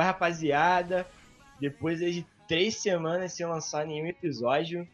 [0.00, 1.06] Com a rapaziada,
[1.60, 4.88] depois de três semanas sem lançar nenhum episódio.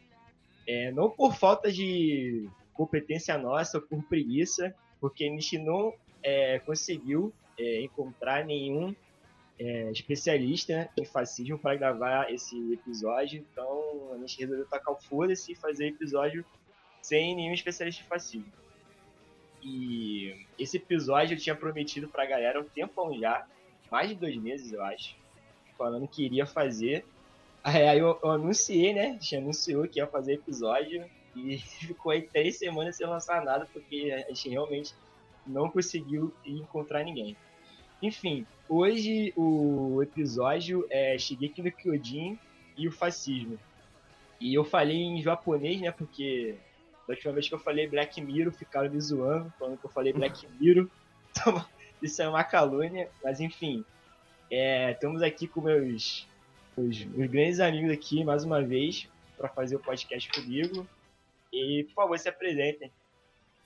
[0.67, 7.33] É, não por falta de competência nossa, por preguiça, porque a gente não é, conseguiu
[7.57, 8.93] é, encontrar nenhum
[9.57, 13.45] é, especialista em fascismo para gravar esse episódio.
[13.49, 16.43] Então a gente resolveu tacar o foda-se e fazer episódio
[17.01, 18.51] sem nenhum especialista em fascismo.
[19.63, 23.47] E esse episódio eu tinha prometido pra galera há um tempão já,
[23.91, 25.15] mais de dois meses, eu acho,
[25.77, 27.05] falando que iria fazer.
[27.63, 29.09] Aí eu, eu anunciei, né?
[29.09, 31.05] A gente anunciou que ia fazer episódio
[31.35, 34.93] e ficou aí três semanas sem lançar nada, porque a gente realmente
[35.45, 37.35] não conseguiu encontrar ninguém.
[38.01, 42.37] Enfim, hoje o episódio é Shigeki no Kyojin
[42.77, 43.57] e o fascismo.
[44.39, 45.91] E eu falei em japonês, né?
[45.91, 46.55] Porque
[47.07, 50.13] da última vez que eu falei Black Mirror, ficaram me zoando, falando que eu falei
[50.13, 50.87] Black Mirror.
[52.01, 53.85] Isso é uma calúnia, mas enfim.
[54.49, 56.27] É, estamos aqui com meus,
[56.77, 60.87] meus, meus, grandes amigos aqui, mais uma vez, para fazer o podcast comigo.
[61.51, 62.91] E, por favor, se apresentem.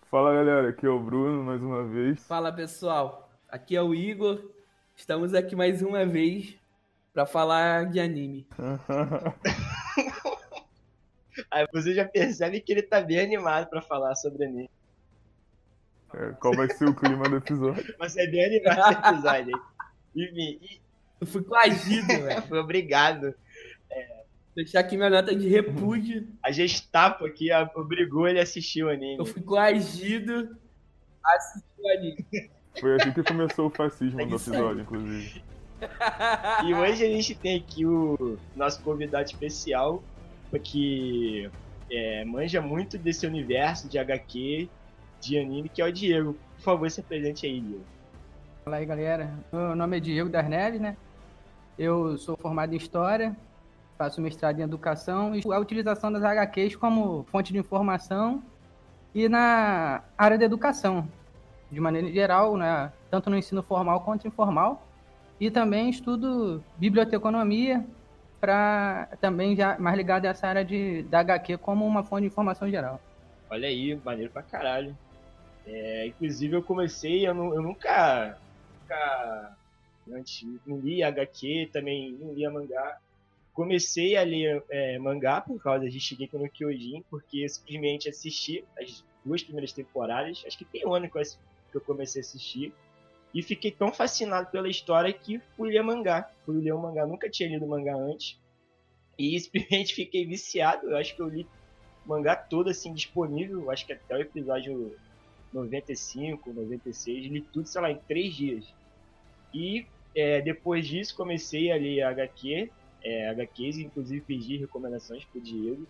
[0.10, 0.70] Fala, galera.
[0.70, 2.26] Aqui é o Bruno, mais uma vez.
[2.26, 3.30] Fala, pessoal.
[3.48, 4.42] Aqui é o Igor.
[4.96, 6.56] Estamos aqui mais uma vez
[7.14, 8.48] para falar de anime.
[11.50, 14.70] Aí você já percebe que ele tá bem animado para falar sobre anime.
[16.14, 17.84] É, qual vai ser o clima do episódio?
[17.98, 19.62] Vai ser bem animado esse episódio, hein?
[20.16, 20.82] Enfim, e...
[21.22, 22.42] Eu fui coagido, velho.
[22.44, 23.34] Fui obrigado.
[23.90, 24.24] É...
[24.56, 26.28] Deixar aqui minha nota de repúdio.
[26.44, 29.18] A Gestapo aqui obrigou ele a assistir o anime.
[29.18, 30.58] Eu fui coagido
[31.24, 32.50] a assistir o anime.
[32.80, 35.44] Foi assim que começou o fascismo é do episódio, inclusive.
[36.66, 40.04] E hoje a gente tem aqui o nosso convidado especial,
[40.64, 41.50] que
[41.90, 44.70] é, manja muito desse universo de HQ
[45.22, 46.36] de anime, que é o Diego.
[46.58, 47.84] Por favor, se apresente aí, Diego.
[48.64, 49.32] Fala aí, galera.
[49.52, 50.98] Meu nome é Diego Darnelli, né?
[51.78, 53.36] Eu sou formado em História,
[53.98, 58.44] faço mestrado em Educação e a utilização das HQs como fonte de informação
[59.14, 61.08] e na área da educação,
[61.72, 62.92] de maneira geral, né?
[63.10, 64.88] tanto no ensino formal quanto informal.
[65.40, 67.84] E também estudo biblioteconomia,
[68.40, 72.28] para também já mais ligado a essa área de, da HQ como uma fonte de
[72.28, 73.00] informação geral.
[73.50, 74.96] Olha aí, maneiro pra caralho.
[75.66, 78.38] É, inclusive eu comecei, eu, não, eu nunca,
[78.82, 79.58] nunca
[80.12, 83.00] antes, não li HQ, também não lia mangá.
[83.54, 89.04] Comecei a ler é, mangá por causa de Shigeki no Kyojin, porque simplesmente assisti as
[89.24, 92.74] duas primeiras temporadas, acho que tem um ano que eu comecei a assistir,
[93.34, 96.30] e fiquei tão fascinado pela história que fui ler mangá.
[96.46, 98.40] Fui ler um mangá, nunca tinha lido mangá antes,
[99.18, 101.48] e simplesmente fiquei viciado, eu acho que eu li
[102.06, 104.98] mangá todo assim disponível, acho que até o episódio
[105.54, 108.66] 95, 96, li tudo, sei lá, em três dias.
[109.54, 112.72] E é, depois disso comecei a ler HQ,
[113.04, 115.86] é, HQs, inclusive pedi recomendações pro Diego.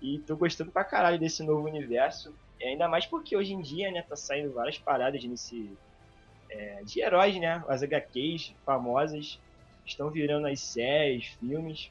[0.00, 2.34] E tô gostando pra caralho desse novo universo.
[2.60, 5.76] É, ainda mais porque hoje em dia, né, tá saindo várias paradas nesse.
[6.48, 7.64] É, de heróis, né?
[7.66, 9.40] As HQs famosas
[9.84, 11.90] estão virando as séries, filmes.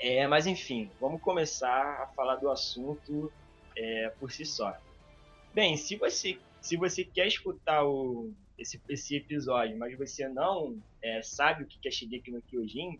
[0.00, 3.32] É, mas enfim, vamos começar a falar do assunto
[3.76, 4.76] é, por si só.
[5.54, 11.20] Bem, se você, se você quer escutar o, esse, esse episódio, mas você não é,
[11.22, 12.98] sabe o que é Shigeki no Kyojin,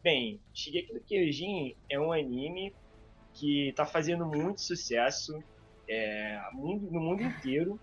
[0.00, 2.72] bem, Shigeki no Kyojin é um anime
[3.34, 5.42] que está fazendo muito sucesso
[5.88, 7.78] é, no mundo inteiro.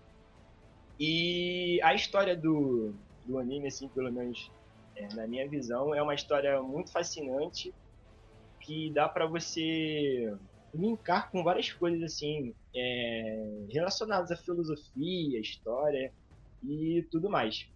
[0.98, 2.94] E a história do,
[3.26, 4.50] do anime, assim, pelo menos
[4.96, 7.74] é, na minha visão, é uma história muito fascinante
[8.60, 10.34] que dá para você
[10.74, 16.12] linkar com várias coisas assim é, relacionadas à filosofia, história
[16.62, 17.68] e tudo mais.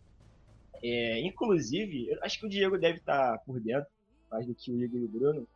[0.83, 3.89] É, inclusive, acho que o Diego deve estar por dentro,
[4.31, 5.49] mais do que o Igor e o Bruno,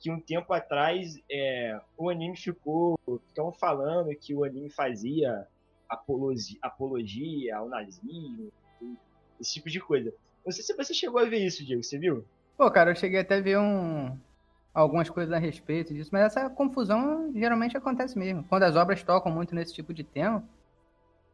[0.00, 2.98] que um tempo atrás é, o anime ficou.
[3.28, 5.46] Ficam falando que o anime fazia
[5.88, 8.50] apologia, apologia ao nazismo,
[9.38, 10.12] esse tipo de coisa.
[10.44, 12.24] Não sei se você chegou a ver isso, Diego, você viu?
[12.56, 14.18] Pô, cara, eu cheguei até a ver um,
[14.72, 18.44] algumas coisas a respeito disso, mas essa confusão geralmente acontece mesmo.
[18.44, 20.44] Quando as obras tocam muito nesse tipo de tema,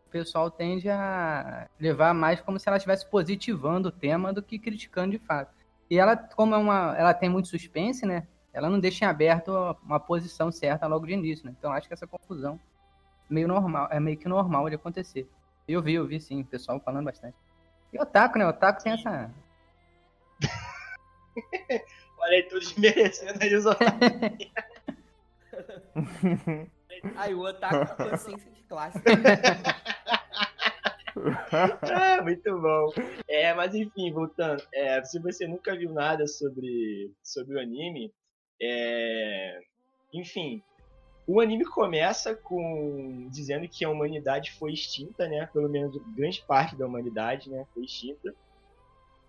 [0.06, 4.58] o pessoal tende a levar mais como se ela estivesse positivando o tema do que
[4.58, 5.54] criticando de fato.
[5.90, 8.26] E ela, como é uma, ela tem muito suspense, né?
[8.52, 9.52] Ela não deixa em aberto
[9.82, 11.54] uma posição certa logo de início, né?
[11.58, 12.58] Então acho que essa confusão
[13.28, 15.28] meio normal, é meio que normal de acontecer.
[15.68, 17.36] Eu vi, eu vi sim, o pessoal falando bastante.
[17.92, 18.46] E o Otaku, né?
[18.46, 19.30] O Otaku tem essa
[22.18, 24.00] Olha aí, tudo desmerecendo aí os otários.
[27.16, 28.98] Aí o otaku com consciência de classe.
[31.92, 32.92] ah, muito bom.
[33.28, 34.62] É, mas enfim, voltando.
[34.72, 38.12] É, se você nunca viu nada sobre, sobre o anime,
[38.60, 39.60] é,
[40.12, 40.62] enfim,
[41.26, 45.48] o anime começa com dizendo que a humanidade foi extinta, né?
[45.52, 47.66] Pelo menos grande parte da humanidade, né?
[47.74, 48.34] Foi extinta.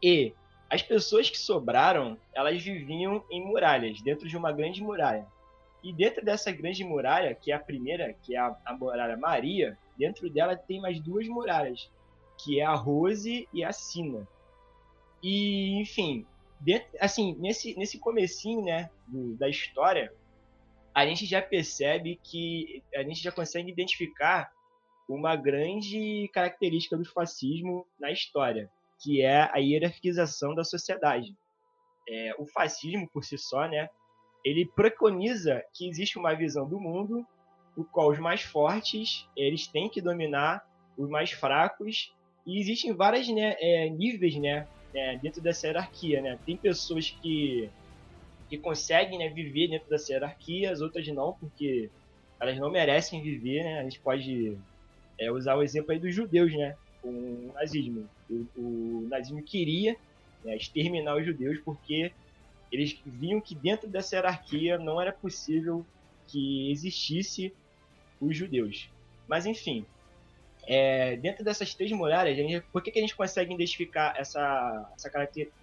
[0.01, 0.33] E
[0.69, 5.25] as pessoas que sobraram, elas viviam em muralhas, dentro de uma grande muralha.
[5.83, 9.77] E dentro dessa grande muralha, que é a primeira, que é a, a muralha Maria,
[9.97, 11.89] dentro dela tem mais duas muralhas,
[12.37, 14.27] que é a Rose e a Sina.
[15.23, 16.25] E, enfim,
[16.59, 20.11] dentro, assim, nesse, nesse comecinho, né, do, da história,
[20.93, 24.51] a gente já percebe que a gente já consegue identificar
[25.07, 31.35] uma grande característica do fascismo na história, que é a hierarquização da sociedade.
[32.09, 33.89] É, o fascismo, por si só, né,
[34.43, 37.25] ele preconiza que existe uma visão do mundo
[37.75, 40.65] no qual os mais fortes eles têm que dominar
[40.97, 42.13] os mais fracos
[42.45, 46.21] e existem vários né, é, níveis né, é, dentro dessa hierarquia.
[46.21, 46.39] Né?
[46.45, 47.69] Tem pessoas que,
[48.49, 51.91] que conseguem né, viver dentro dessa hierarquia, as outras não, porque
[52.39, 53.63] elas não merecem viver.
[53.63, 53.79] Né?
[53.79, 54.57] A gente pode
[55.19, 56.75] é, usar o exemplo aí dos judeus, né?
[57.07, 58.09] Com o nazismo.
[58.29, 59.95] O, o nazismo queria
[60.43, 62.11] né, exterminar os judeus porque
[62.71, 65.85] eles viam que dentro dessa hierarquia não era possível
[66.27, 67.53] que existisse
[68.19, 68.89] os judeus.
[69.27, 69.85] Mas enfim,
[70.65, 75.09] é, dentro dessas três muralhas, gente, por que, que a gente consegue identificar essa, essa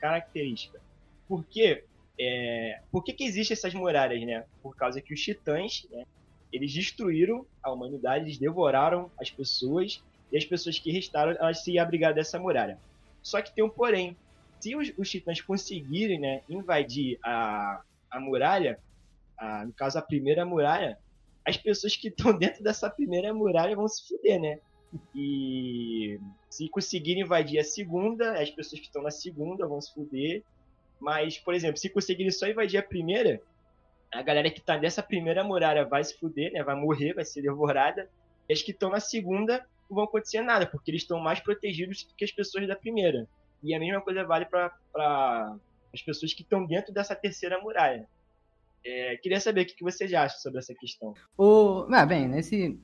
[0.01, 0.81] característica?
[1.29, 1.85] Porque
[2.19, 4.45] é, por que, que existem essas muralhas, né?
[4.63, 6.05] Por causa que os titãs, né,
[6.51, 10.03] eles destruíram a humanidade, eles devoraram as pessoas
[10.35, 12.77] e as pessoas que restaram elas se abrigar dessa muralha.
[13.23, 14.17] Só que tem um porém.
[14.59, 18.81] Se os, os titãs conseguirem né, invadir a, a muralha,
[19.39, 20.99] a, no caso a primeira muralha,
[21.47, 24.59] as pessoas que estão dentro dessa primeira muralha vão se fuder, né?
[25.15, 26.19] E
[26.51, 30.43] se conseguirem invadir a segunda, as pessoas que estão na segunda vão se fuder.
[30.99, 33.41] Mas, por exemplo, se conseguirem só invadir a primeira,
[34.13, 36.65] a galera que tá dessa primeira muralha vai se fuder, né?
[36.65, 38.11] Vai morrer, vai ser devorada.
[38.49, 42.07] E as que estão na segunda não vão acontecer nada, porque eles estão mais protegidos
[42.17, 43.29] que as pessoas da primeira.
[43.63, 45.57] E a mesma coisa vale para
[45.93, 48.07] as pessoas que estão dentro dessa terceira muralha.
[48.85, 51.15] É, queria saber o que vocês acham sobre essa questão.
[51.39, 52.79] O, ah, bem, nesse,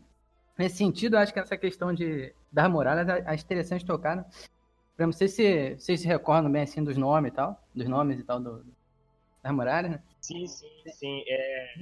[0.59, 4.17] nesse sentido, acho que essa questão de, das muralhas é, interessante tocar.
[4.17, 4.25] Né?
[4.99, 8.25] Não sei se vocês se recordam bem assim dos nomes e tal, dos nomes e
[8.25, 8.65] tal do,
[9.43, 10.03] das muralhas, né?
[10.21, 11.23] Sim, sim, sim.
[11.27, 11.75] É,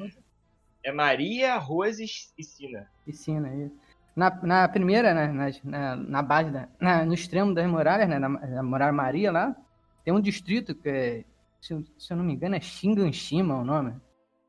[0.84, 2.04] é Maria, Rose
[2.36, 2.90] e Sina.
[3.06, 3.76] E Sina, isso.
[4.18, 8.18] Na, na primeira, né, na, na, na base, da, na, no extremo das muralhas, né,
[8.18, 9.56] na, na Muralha Maria lá,
[10.04, 11.24] tem um distrito que é,
[11.60, 13.94] se, se eu não me engano, é Shinganshima o nome.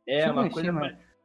[0.08, 0.74] É, uma coisa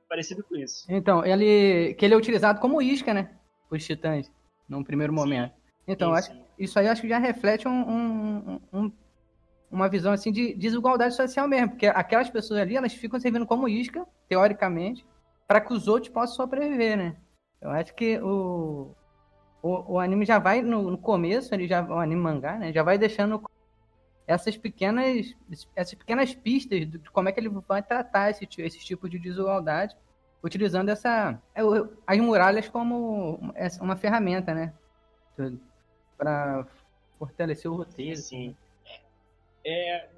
[0.07, 0.85] parecida com isso.
[0.91, 3.31] Então, ele, que ele é utilizado como isca, né,
[3.71, 4.31] os titãs,
[4.69, 5.55] num primeiro momento.
[5.89, 8.93] Então, sim, acho, isso aí acho que já reflete um, um- um-
[9.71, 13.67] uma visão assim de desigualdade social mesmo, porque aquelas pessoas ali elas ficam servindo como
[13.67, 15.03] isca, teoricamente,
[15.49, 17.17] para que os outros possam sobreviver, né?
[17.65, 18.95] Eu acho que o,
[19.63, 22.71] o, o anime já vai no, no começo, ele já o anime mangá, né?
[22.75, 23.43] Já vai deixando
[24.27, 25.35] essas pequenas
[25.75, 29.97] essas pequenas pistas de como é que ele vai tratar esse, esse tipo de desigualdade,
[30.43, 31.63] utilizando essa é,
[32.07, 33.41] as muralhas como
[33.81, 34.75] uma ferramenta, né?
[36.19, 36.67] Para
[37.19, 38.17] fortalecer o Sim, roteiro.
[38.17, 38.57] sim.
[39.65, 40.11] É,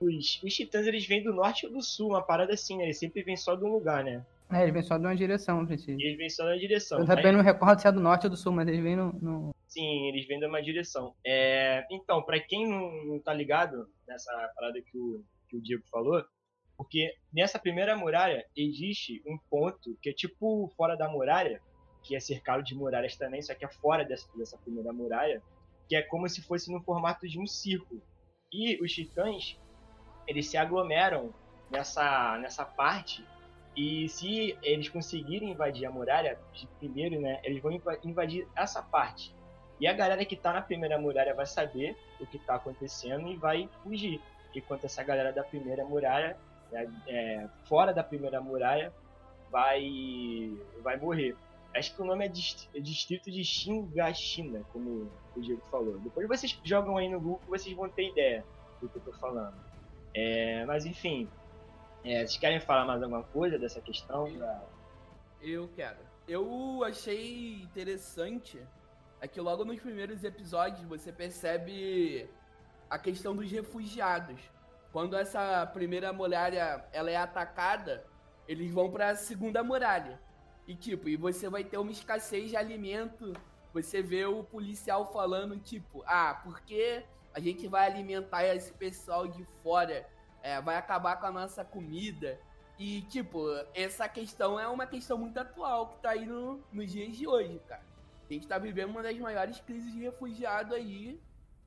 [0.00, 2.84] os, os titãs eles vêm do norte ou do sul, uma parada assim, né?
[2.84, 4.24] Eles sempre vêm só de um lugar, né?
[4.50, 5.66] É, eles vêm só de uma direção.
[5.98, 6.98] E eles vêm só na direção.
[7.00, 9.12] Eu também não recordo se é do norte ou do sul, mas eles vêm no.
[9.14, 11.14] no- Sim, eles vêm de uma direção.
[11.26, 15.82] É, então, pra quem não, não tá ligado nessa parada que o, que o Diego
[15.90, 16.24] falou,
[16.76, 21.60] porque nessa primeira muralha existe um ponto que é tipo fora da muralha,
[22.02, 25.42] que é cercado de muralhas também, só que é fora dessa, dessa primeira muralha,
[25.88, 28.00] que é como se fosse no formato de um círculo.
[28.52, 29.58] E os titãs,
[30.26, 31.34] eles se aglomeram
[31.70, 33.24] nessa, nessa parte
[33.76, 36.38] e se eles conseguirem invadir a muralha,
[36.78, 39.34] primeiro, né, eles vão inva- invadir essa parte.
[39.78, 43.36] E a galera que tá na primeira muralha vai saber o que tá acontecendo e
[43.36, 44.20] vai fugir.
[44.54, 46.38] Enquanto essa galera da primeira muralha,
[46.72, 48.90] né, é, fora da primeira muralha,
[49.50, 50.50] vai,
[50.82, 51.36] vai morrer.
[51.74, 52.28] Acho que o nome é
[52.74, 55.98] é Distrito de Shingashina, como o Diego falou.
[55.98, 58.42] Depois vocês jogam aí no Google vocês vão ter ideia
[58.80, 59.54] do que eu tô falando.
[60.14, 61.28] É, mas enfim,
[62.06, 64.28] é, vocês querem falar mais alguma coisa dessa questão?
[65.40, 65.98] Eu quero.
[66.28, 68.60] Eu achei interessante
[69.20, 72.28] é que logo nos primeiros episódios você percebe
[72.88, 74.40] a questão dos refugiados.
[74.92, 78.04] Quando essa primeira muralha ela é atacada,
[78.46, 80.20] eles vão para a segunda muralha.
[80.66, 83.32] E tipo, e você vai ter uma escassez de alimento.
[83.72, 89.44] Você vê o policial falando tipo, ah, porque a gente vai alimentar esse pessoal de
[89.62, 90.06] fora,
[90.46, 92.40] é, vai acabar com a nossa comida.
[92.78, 97.16] E, tipo, essa questão é uma questão muito atual que tá aí no, nos dias
[97.16, 97.82] de hoje, cara.
[98.30, 101.20] A gente tá vivendo uma das maiores crises de refugiado aí.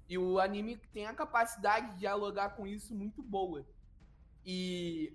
[0.08, 3.68] E o anime tem a capacidade de dialogar com isso muito boa.
[4.46, 5.14] E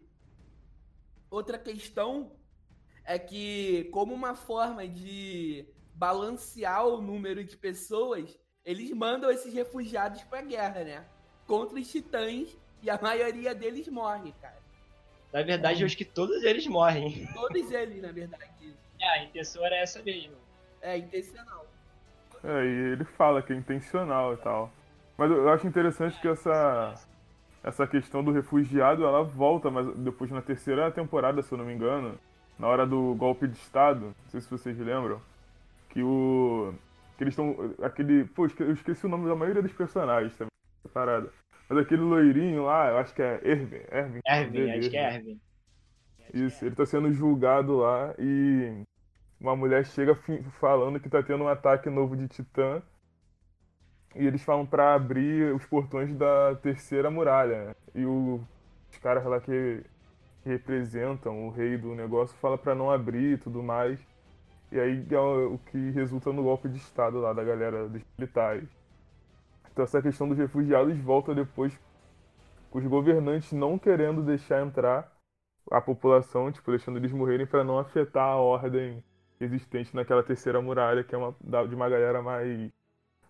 [1.30, 2.36] outra questão
[3.02, 10.22] é que, como uma forma de balancear o número de pessoas, eles mandam esses refugiados
[10.24, 11.08] pra guerra, né?
[11.46, 14.58] Contra os titãs e a maioria deles morre, cara.
[15.32, 17.26] Na verdade, eu acho que todos eles morrem.
[17.32, 18.44] Todos eles, na verdade.
[19.00, 20.34] É, a intenção era essa mesmo.
[20.80, 21.66] É intencional.
[22.44, 24.70] É, e ele fala que é intencional e tal.
[25.16, 26.94] Mas eu acho interessante que essa
[27.62, 31.72] essa questão do refugiado, ela volta, mas depois na terceira temporada, se eu não me
[31.72, 32.18] engano,
[32.58, 35.18] na hora do golpe de estado, não sei se vocês lembram,
[35.88, 36.74] que o
[37.16, 40.50] que eles estão aquele, pô, eu esqueci o nome da maioria dos personagens também,
[40.84, 41.32] essa parada.
[41.68, 44.20] Mas aquele loirinho lá, eu acho que é Erwin, Erwin.
[44.26, 45.40] Erwin, acho que é Erwin.
[46.32, 48.82] Isso, ele tá sendo julgado lá e
[49.40, 50.14] uma mulher chega
[50.60, 52.82] falando que tá tendo um ataque novo de titã.
[54.16, 57.76] E eles falam pra abrir os portões da terceira muralha.
[57.94, 58.40] E o-
[58.90, 59.82] os caras lá que,
[60.44, 63.98] representam o rei do negócio fala pra não abrir e tudo mais.
[64.70, 68.68] E aí é o que resulta no golpe de estado lá da galera dos militares.
[69.74, 71.76] Então essa questão dos refugiados volta depois
[72.70, 75.12] com os governantes não querendo deixar entrar
[75.68, 79.02] a população, tipo, deixando eles morrerem para não afetar a ordem
[79.40, 81.34] existente naquela terceira muralha, que é uma
[81.66, 82.70] de uma galera mais,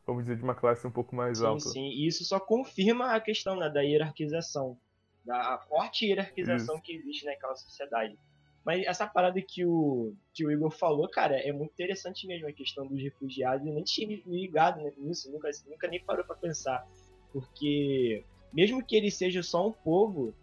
[0.07, 1.61] vamos dizer, de uma classe um pouco mais Sim, alta.
[1.61, 1.89] sim.
[1.89, 4.77] E isso só confirma a questão né, da hierarquização.
[5.25, 8.19] Da forte hierarquização que existe naquela sociedade.
[8.65, 12.53] Mas essa parada que o, que o Igor falou, cara, é muito interessante mesmo a
[12.53, 13.67] questão dos refugiados.
[13.67, 16.87] Eu nem tinha me ligado nisso, nunca, nunca nem parou pra pensar.
[17.31, 20.35] Porque, mesmo que eles sejam só um povo,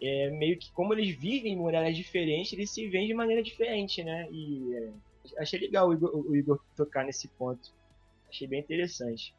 [0.00, 4.04] é meio que como eles vivem em muralhas diferentes, eles se veem de maneira diferente,
[4.04, 4.28] né?
[4.30, 4.92] E é,
[5.38, 7.72] achei legal o Igor, o Igor tocar nesse ponto.
[8.28, 9.34] Achei bem interessante.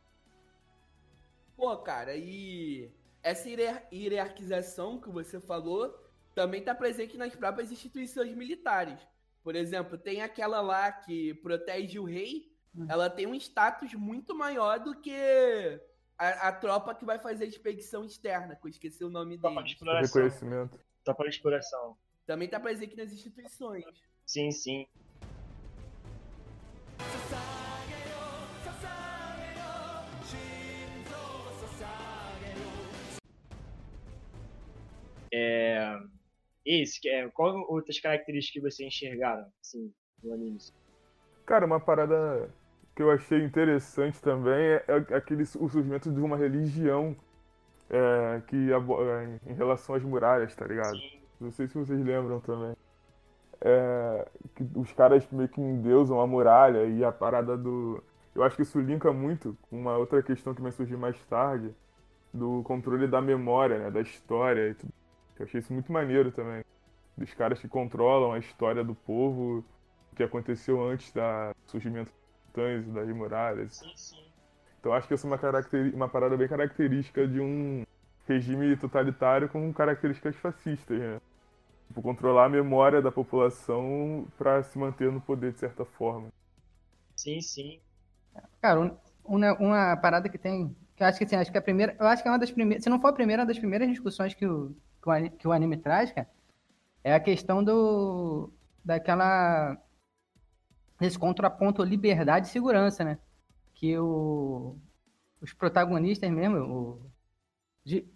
[1.55, 2.89] Pô, cara, e
[3.23, 6.04] essa hierar- hierarquização que você falou
[6.35, 8.99] também tá presente nas próprias instituições militares.
[9.41, 12.51] Por exemplo, tem aquela lá que protege o rei,
[12.89, 15.79] ela tem um status muito maior do que
[16.17, 19.55] a, a tropa que vai fazer a expedição externa, que eu esqueci o nome Tropa
[19.57, 19.73] de dele.
[19.73, 20.21] exploração.
[20.21, 20.79] Reconhecimento.
[21.05, 21.97] Tropa de exploração.
[22.25, 23.85] Também tá presente nas instituições.
[24.25, 24.85] Sim, sim.
[35.31, 36.14] É...
[36.65, 39.93] Esse, que é, qual outras características que vocês enxergaram, assim,
[40.23, 40.57] no anime?
[41.45, 42.49] Cara, uma parada
[42.95, 47.15] que eu achei interessante também é, é aquele, o surgimento de uma religião
[47.89, 50.97] é, que é, em relação às muralhas, tá ligado?
[50.97, 51.19] Sim.
[51.39, 52.75] Não sei se vocês lembram também.
[53.61, 58.03] É, que os caras meio que endeusam a muralha e a parada do.
[58.33, 61.73] Eu acho que isso linka muito com uma outra questão que vai surgir mais tarde,
[62.33, 64.93] do controle da memória, né, da história e tudo.
[65.37, 66.63] Eu achei isso muito maneiro também.
[67.17, 69.63] Dos caras que controlam a história do povo,
[70.11, 71.21] o que aconteceu antes do
[71.67, 73.73] surgimento dos titãs, das muralhas.
[73.77, 74.31] Sim, sim.
[74.79, 75.39] Então acho que essa é uma,
[75.93, 77.83] uma parada bem característica de um
[78.27, 81.19] regime totalitário com características fascistas, né?
[81.87, 86.27] Tipo, controlar a memória da população para se manter no poder de certa forma.
[87.15, 87.79] Sim, sim.
[88.61, 90.75] Cara, um- uma, uma parada que tem.
[90.95, 91.95] Que eu acho que assim, acho que a primeira.
[91.99, 92.83] Eu acho que é uma das primeiras.
[92.83, 94.75] Se não for a primeira, uma das primeiras discussões que o,
[95.05, 96.29] que o, ani- que o anime traz, cara,
[97.03, 98.51] é a questão do.
[98.83, 99.77] daquela.
[100.99, 103.17] desse contraponto liberdade e segurança, né?
[103.73, 104.77] Que o,
[105.41, 107.11] os protagonistas mesmo, o,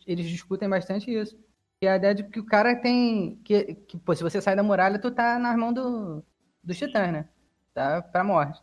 [0.06, 1.38] eles discutem bastante isso.
[1.82, 3.38] É a ideia de que o cara tem.
[3.44, 6.24] Que, que pô, se você sai da muralha, tu tá nas mãos do,
[6.64, 7.30] dos titãs, né?
[7.74, 8.62] Tá pra morte.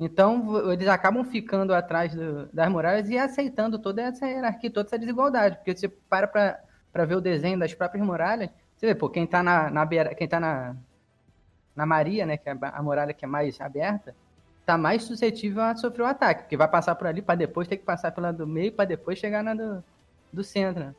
[0.00, 4.98] Então, eles acabam ficando atrás do- das muralhas e aceitando toda essa hierarquia, toda essa
[4.98, 5.56] desigualdade.
[5.58, 6.62] Porque você para pra,
[6.94, 10.14] pra ver o desenho das próprias muralhas, você vê, pô, quem tá na, na beira,
[10.14, 10.76] quem tá na,
[11.76, 14.14] na Maria, né, que é a, muralha que é mais aberta,
[14.64, 17.76] tá mais suscetível a sofrer o ataque, porque vai passar por ali para depois ter
[17.76, 19.84] que passar pela do meio para depois chegar na do,
[20.32, 20.84] do centro.
[20.84, 20.94] né?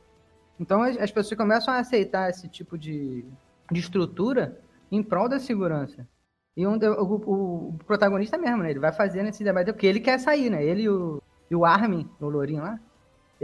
[0.59, 3.25] Então, as, as pessoas começam a aceitar esse tipo de,
[3.71, 4.59] de estrutura
[4.91, 6.07] em prol da segurança.
[6.55, 8.69] E um, de- o, o- o protagonista mesmo, né?
[8.71, 10.63] Ele vai fazendo esse debate, porque ele quer sair, né?
[10.63, 11.21] Ele e o,
[11.51, 12.79] e o Armin, o Lourinho lá,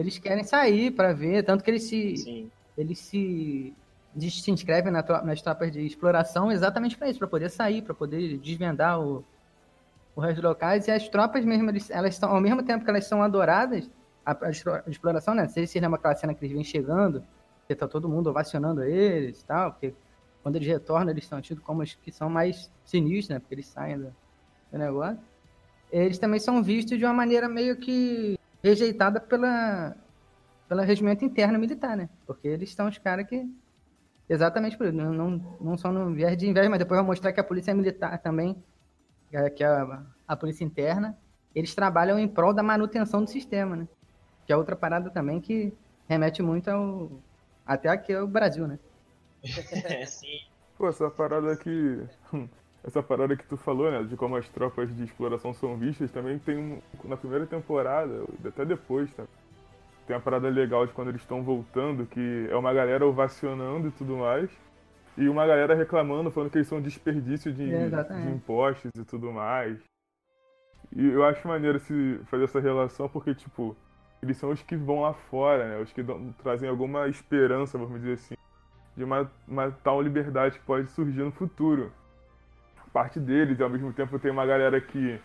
[0.02, 2.52] eles querem sair para ver, tanto que eles se, Sim.
[2.78, 3.74] eles se,
[4.16, 7.94] eles se inscrevem na nas tropas de exploração exatamente para isso, para poder sair, para
[7.94, 9.24] poder desvendar o,
[10.16, 10.88] o resto dos locais.
[10.88, 13.90] E as tropas mesmo, eles, elas estão, ao mesmo tempo que elas são adoradas,
[14.26, 15.48] a, a explo- a exploração, né?
[15.48, 17.24] Vocês se lembram aquela cena que eles vêm chegando,
[17.68, 19.94] que tá todo mundo ovacionando eles e tal, porque
[20.44, 23.40] quando eles retornam, eles são tidos como os que são mais sinistros, né?
[23.40, 24.16] Porque eles saem do,
[24.72, 25.20] do negócio.
[25.92, 29.96] Eles também são vistos de uma maneira meio que rejeitada pela,
[30.68, 32.10] pelo regimento interno militar, né?
[32.26, 33.46] Porque eles são os caras que.
[34.30, 34.96] Exatamente por isso.
[34.98, 37.74] Não, não, não são no viés de inveja, mas depois vai mostrar que a polícia
[37.76, 38.64] militar também,
[39.30, 41.18] que é- que é a, a polícia interna,
[41.56, 43.88] eles trabalham em prol da manutenção do sistema, né?
[44.46, 45.74] Que é outra parada também que
[46.08, 47.12] remete muito ao.
[47.66, 48.80] Até aqui ao Brasil, né?
[50.08, 50.40] sim.
[50.78, 51.70] Pô, essa parada que.
[52.84, 54.04] Essa parada que tu falou, né?
[54.04, 56.82] De como as tropas de exploração são vistas, também tem um.
[57.04, 59.24] Na primeira temporada, até depois, tá?
[60.08, 63.92] Tem uma parada legal de quando eles estão voltando, que é uma galera ovacionando e
[63.92, 64.50] tudo mais.
[65.18, 67.90] E uma galera reclamando, falando que eles são desperdício de, É,
[68.24, 69.78] de impostos e tudo mais.
[70.94, 73.76] E eu acho maneiro se fazer essa relação, porque, tipo,
[74.22, 75.78] eles são os que vão lá fora, né?
[75.82, 78.36] Os que dão- trazem alguma esperança, vamos dizer assim
[78.96, 81.92] de uma, uma tal liberdade que pode surgir no futuro.
[82.94, 85.20] Parte deles, e ao mesmo tempo tem uma galera que,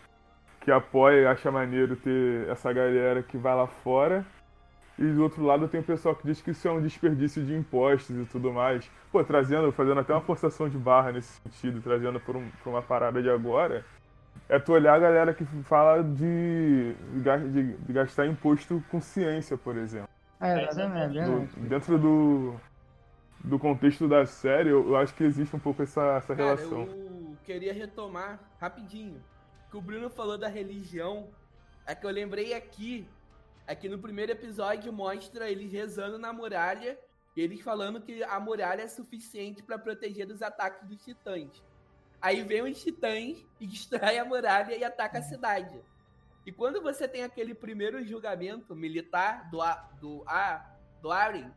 [0.61, 4.25] que apoia e acha maneiro ter essa galera que vai lá fora.
[4.99, 7.55] E do outro lado tem o pessoal que diz que isso é um desperdício de
[7.55, 8.91] impostos e tudo mais.
[9.13, 12.81] Pô, trazendo, fazendo até uma forçação de barra nesse sentido, trazendo por, um, por uma
[12.81, 13.85] parada de agora,
[14.49, 19.77] é tu olhar a galera que fala de, de de- gastar imposto com ciência, por
[19.77, 20.09] exemplo.
[20.41, 21.19] É, exatamente.
[21.19, 22.55] é Do- dentro do,
[23.45, 26.83] do contexto da série, eu, eu acho que existe um pouco essa, essa Cara, relação.
[26.83, 27.06] eu
[27.47, 29.25] queria retomar rapidinho.
[29.71, 31.31] Que o Bruno falou da religião.
[31.87, 33.09] É que eu lembrei aqui.
[33.67, 36.99] É que no primeiro episódio mostra eles rezando na muralha.
[37.37, 41.63] E eles falando que a muralha é suficiente pra proteger dos ataques dos titãs.
[42.21, 45.81] Aí vem os titãs e destrói a muralha e ataca a cidade.
[46.45, 51.51] E quando você tem aquele primeiro julgamento militar do, A- do, A, do Aren,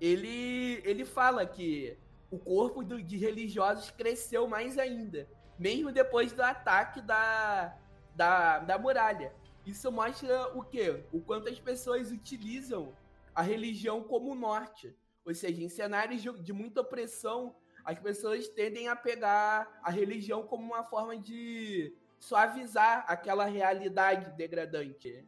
[0.00, 1.96] ele, ele fala que
[2.30, 7.76] o corpo do- de religiosos cresceu mais ainda, mesmo depois do ataque da,
[8.14, 9.32] da, da muralha.
[9.64, 11.04] Isso mostra o quê?
[11.12, 12.94] O quanto as pessoas utilizam
[13.34, 14.94] a religião como norte.
[15.24, 20.46] Ou seja, em cenários de, de muita opressão, as pessoas tendem a pegar a religião
[20.46, 25.24] como uma forma de suavizar aquela realidade degradante.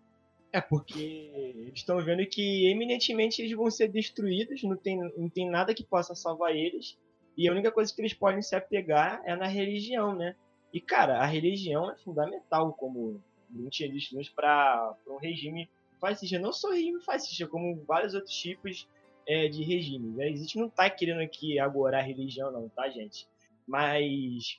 [0.52, 5.74] É porque estão vendo que eminentemente eles vão ser destruídos, não tem, não tem nada
[5.74, 6.98] que possa salvar eles.
[7.36, 10.34] E a única coisa que eles podem se apegar é na religião, né?
[10.72, 15.68] E cara, a religião é fundamental, como não tinha antes, para um regime
[16.00, 16.38] fascista.
[16.38, 18.88] Não só regime fascista, como vários outros tipos
[19.26, 20.16] é, de regime.
[20.16, 20.26] Né?
[20.28, 23.26] A gente não tá querendo aqui agora a religião, não, tá, gente?
[23.66, 24.58] Mas,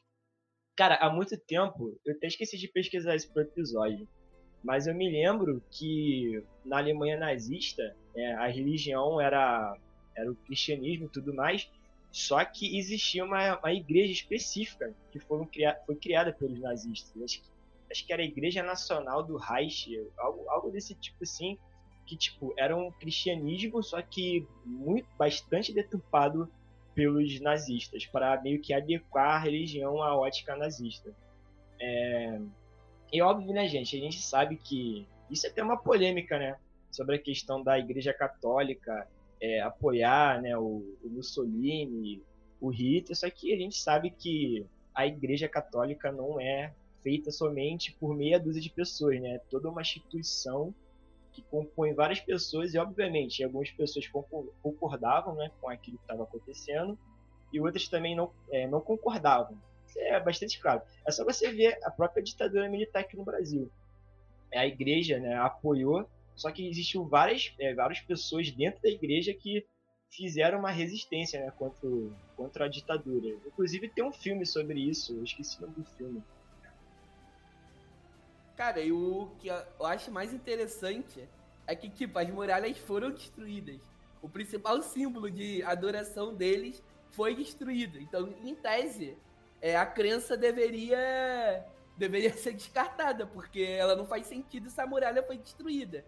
[0.80, 4.08] Cara, há muito tempo, eu até esqueci de pesquisar isso pro episódio,
[4.64, 9.76] mas eu me lembro que na Alemanha nazista, é, a religião era,
[10.16, 11.70] era o cristianismo e tudo mais,
[12.12, 15.48] só que existia uma, uma igreja específica que foi,
[15.86, 17.22] foi criada pelos nazistas.
[17.22, 17.48] Acho que,
[17.92, 21.58] acho que era a Igreja Nacional do Reich, algo, algo desse tipo assim,
[22.06, 26.50] que tipo era um cristianismo, só que muito bastante deturpado
[26.96, 31.16] pelos nazistas para meio que adequar a religião à ótica nazista.
[31.80, 32.42] É...
[33.12, 33.96] E óbvio, né, gente?
[33.96, 36.58] A gente sabe que isso é até uma polêmica, né?
[36.92, 39.08] Sobre a questão da Igreja Católica
[39.42, 42.22] é, apoiar né, o, o, Mussolini,
[42.60, 47.94] o Hitler, só que a gente sabe que a Igreja Católica não é feita somente
[47.94, 49.36] por meia dúzia de pessoas, né?
[49.36, 50.74] É toda uma instituição
[51.32, 54.06] que compõe várias pessoas e, obviamente, algumas pessoas
[54.62, 56.98] concordavam né, com aquilo que estava acontecendo
[57.54, 59.58] e outras também não, é, não concordavam.
[59.98, 60.82] É bastante claro.
[61.06, 63.72] É só você ver a própria ditadura militar aqui no Brasil.
[64.54, 69.66] A igreja né, apoiou, só que existiu várias, é, várias pessoas dentro da igreja que
[70.10, 71.90] fizeram uma resistência né, contra,
[72.36, 73.28] contra a ditadura.
[73.46, 76.24] Inclusive tem um filme sobre isso, eu esqueci o nome do filme.
[78.56, 81.24] Cara, e o que eu acho mais interessante
[81.66, 83.80] é que, tipo, as muralhas foram destruídas.
[84.22, 88.00] O principal símbolo de adoração deles foi destruído.
[88.00, 89.16] Então, em tese,
[89.62, 91.66] é, a crença deveria
[91.98, 96.04] deveria ser descartada, porque ela não faz sentido se a muralha foi destruída.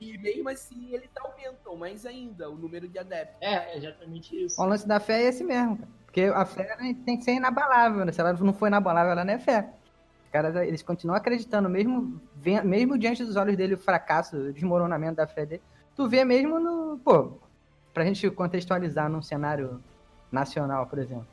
[0.00, 3.36] E mesmo assim, eles aumentam mais ainda o número de adeptos.
[3.40, 4.60] É, é exatamente isso.
[4.60, 5.88] O lance da fé é esse mesmo, cara.
[6.06, 8.12] Porque a fé tem que ser inabalável, né?
[8.12, 9.72] Se ela não for inabalável, ela não é fé
[10.32, 12.18] caras, eles continuam acreditando, mesmo,
[12.64, 15.62] mesmo diante dos olhos dele, o fracasso, o desmoronamento da fé dele.
[15.94, 16.98] Tu vê mesmo no.
[17.04, 17.34] Pô,
[17.92, 19.78] pra gente contextualizar num cenário
[20.32, 21.26] nacional, por exemplo.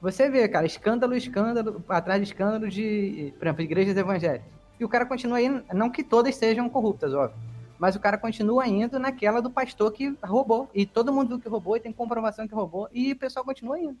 [0.00, 4.46] Você vê, cara, escândalo, escândalo, atrás de escândalo de, por exemplo, igrejas evangélicas.
[4.78, 7.38] E o cara continua indo, não que todas sejam corruptas, óbvio,
[7.78, 10.68] mas o cara continua indo naquela do pastor que roubou.
[10.74, 13.80] E todo mundo viu que roubou e tem comprovação que roubou, e o pessoal continua
[13.80, 13.98] indo.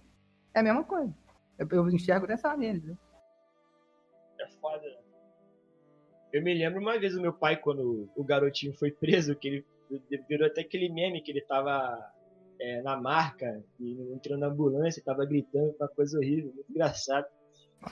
[0.54, 1.12] É a mesma coisa.
[1.58, 2.98] Eu, eu enxergo dessa maneira, entendeu?
[4.38, 4.84] é foda.
[6.32, 9.64] Eu me lembro uma vez o meu pai, quando o garotinho foi preso, que ele
[10.28, 12.12] virou até aquele meme que ele tava
[12.60, 17.26] é, na marca, e entrando na ambulância, tava gritando, uma coisa horrível, muito engraçado.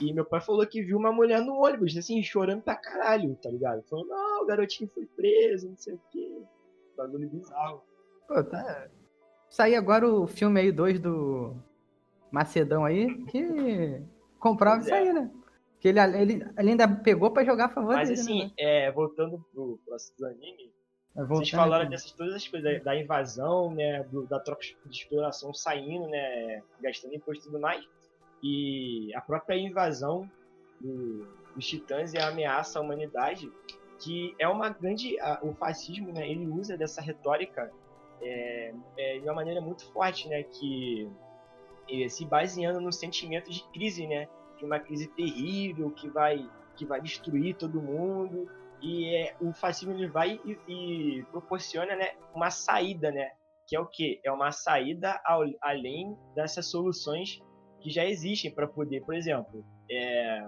[0.01, 3.49] E meu pai falou que viu uma mulher no ônibus, assim, chorando pra caralho, tá
[3.49, 3.83] ligado?
[3.83, 6.41] Falou, não, o garotinho foi preso, não sei o quê.
[6.97, 7.81] Bagulho bizarro.
[8.27, 8.87] Pô, tá.
[9.49, 11.55] Saiu agora o filme aí 2 do
[12.31, 14.01] Macedão aí, que
[14.39, 15.31] comprova isso aí, né?
[15.79, 18.51] Que ele, ele, ele ainda pegou pra jogar a favor Mas dele, assim, né?
[18.57, 20.73] é, voltando pro próximo anime,
[21.23, 26.07] vocês falaram dessas todas as coisas, da, invasão, né, do, da tropa de exploração saindo,
[26.07, 27.87] né, gastando imposto e tudo mais,
[28.43, 30.29] e a própria invasão
[30.81, 31.25] do,
[31.55, 33.49] dos titãs e a ameaça à humanidade,
[33.97, 37.71] que é uma grande, a, o fascismo, né, ele usa dessa retórica
[38.21, 41.09] é, é, de uma maneira muito forte, né, que
[42.09, 46.99] se baseando no sentimento de crise, né, de uma crise terrível que vai que vai
[46.99, 48.49] destruir todo mundo
[48.81, 53.31] e é, o fascismo ele vai e, e, proporciona né, uma saída, né?
[53.67, 54.19] Que é o que?
[54.23, 57.41] É uma saída ao, além dessas soluções
[57.81, 60.47] que já existem para poder, por exemplo, é,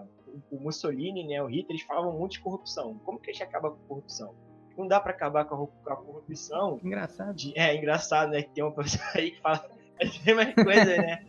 [0.52, 3.00] o Mussolini, né, o Hitler, eles falavam muito de corrupção.
[3.00, 4.36] Como que a gente acaba com a corrupção?
[4.78, 6.80] Não dá para acabar com a, corrupção.
[6.84, 7.34] Engraçado.
[7.36, 8.44] De, é engraçado, né?
[8.44, 9.68] Que tem uma pessoa aí que fala
[10.00, 11.26] a mesma coisa, né?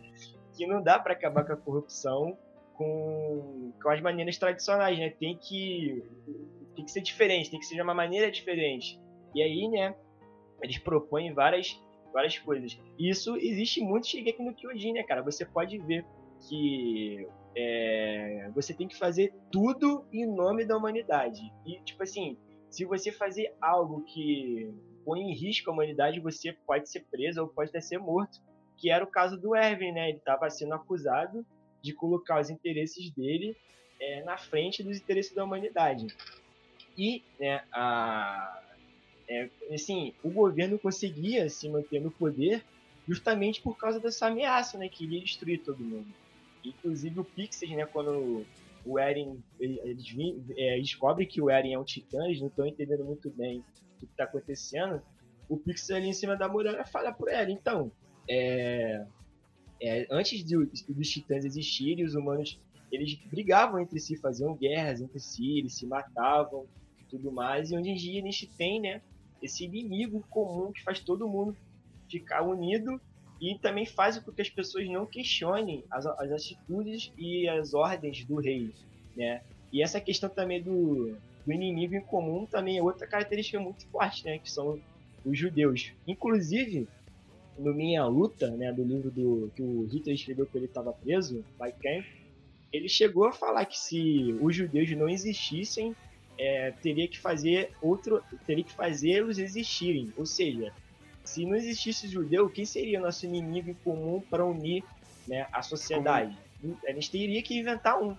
[0.59, 2.37] que não dá para acabar com a corrupção
[2.73, 5.09] com, com as maneiras tradicionais, né?
[5.09, 6.03] Tem que,
[6.75, 8.99] tem que ser diferente, tem que ser de uma maneira diferente.
[9.33, 9.95] E aí, né,
[10.61, 11.79] eles propõem várias,
[12.13, 12.79] várias coisas.
[12.97, 15.21] E isso existe muito aqui no Kyojin, né, cara?
[15.21, 16.05] Você pode ver
[16.47, 21.41] que é, você tem que fazer tudo em nome da humanidade.
[21.65, 22.37] E, tipo assim,
[22.69, 27.47] se você fazer algo que põe em risco a humanidade, você pode ser preso ou
[27.47, 28.39] pode até ser morto.
[28.77, 30.09] Que era o caso do Erwin, né?
[30.09, 31.45] Ele estava sendo acusado
[31.81, 33.55] de colocar os interesses dele
[33.99, 36.07] é, na frente dos interesses da humanidade.
[36.99, 38.61] E, né, a,
[39.29, 42.61] é, assim, o governo conseguia se manter no poder
[43.07, 46.13] justamente por causa dessa ameaça, né, que iria destruir todo mundo.
[46.61, 48.45] Inclusive o Pixis, né, quando
[48.85, 50.13] o Eren, eles
[50.57, 53.59] é, descobrem que o Eren é um titã, eles não estão entendendo muito bem
[53.95, 55.01] o que está acontecendo,
[55.47, 57.89] o Pixis ali em cima da muralha fala por ela, então,
[58.29, 59.05] é,
[59.81, 60.57] é, antes de,
[60.89, 62.59] dos titãs existirem, os humanos
[62.91, 66.67] eles brigavam entre si, faziam guerras entre si, eles se matavam
[67.09, 67.71] tudo mais.
[67.71, 69.01] E hoje em dia a gente tem né,
[69.41, 71.55] esse inimigo comum que faz todo mundo
[72.09, 72.99] ficar unido
[73.41, 78.25] e também faz com que as pessoas não questionem as, as atitudes e as ordens
[78.25, 78.71] do rei,
[79.15, 79.41] né?
[79.71, 84.25] E essa questão também do, do inimigo em comum também é outra característica muito forte,
[84.25, 84.39] né?
[84.39, 84.79] Que são
[85.23, 85.93] os judeus.
[86.05, 86.87] Inclusive,
[87.57, 91.43] no Minha Luta, né, do livro do, que o Hitler escreveu quando ele estava preso,
[91.59, 92.07] Mein Kampf,
[92.71, 95.95] ele chegou a falar que se os judeus não existissem,
[96.39, 100.11] é, teria que fazer outro, teria que fazê-los existirem.
[100.17, 100.71] Ou seja,
[101.23, 104.83] se não existisse judeu, quem seria nosso inimigo em comum para unir
[105.27, 106.35] né, a sociedade?
[106.61, 106.77] Como?
[106.87, 108.15] A gente teria que inventar um.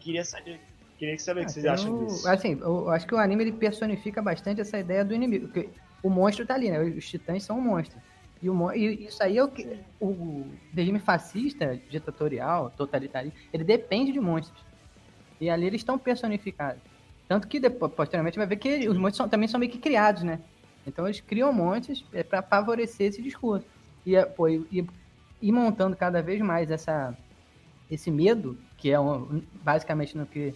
[0.00, 0.58] Queria saber,
[0.98, 2.26] queria saber o que vocês acham disso.
[2.26, 5.48] Assim, eu acho que o anime ele personifica bastante essa ideia do inimigo.
[5.48, 5.68] Porque
[6.02, 6.80] o monstro tá ali, né?
[6.80, 7.98] Os titãs são um monstro.
[8.42, 14.12] E, o, e isso aí é o que o regime fascista, ditatorial, totalitário, ele depende
[14.12, 14.62] de monstros.
[15.40, 16.93] E ali eles estão personificados.
[17.28, 20.22] Tanto que depois, posteriormente vai ver que os monstros são, também são meio que criados,
[20.22, 20.40] né?
[20.86, 23.66] Então eles criam montes é, para favorecer esse discurso.
[24.04, 24.86] E, é, pô, e,
[25.40, 27.16] e, montando cada vez mais essa,
[27.90, 30.54] esse medo, que é um, basicamente no que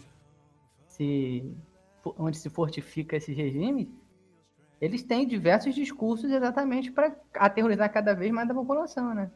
[0.87, 1.51] se,
[2.19, 3.91] onde se fortifica esse regime,
[4.81, 9.31] eles têm diversos discursos exatamente para aterrorizar cada vez mais a população, né?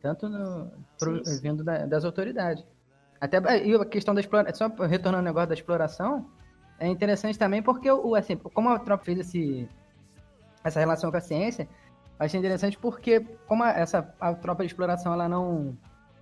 [0.00, 2.64] Tanto no, pro, vindo da, das autoridades.
[3.20, 6.30] Até e a questão da exploração, só retornando ao negócio da exploração,
[6.78, 9.68] é interessante também porque o assim, como a tropa fez esse
[10.62, 11.68] essa relação com a ciência,
[12.18, 15.76] achei interessante porque como a, essa a tropa de exploração ela não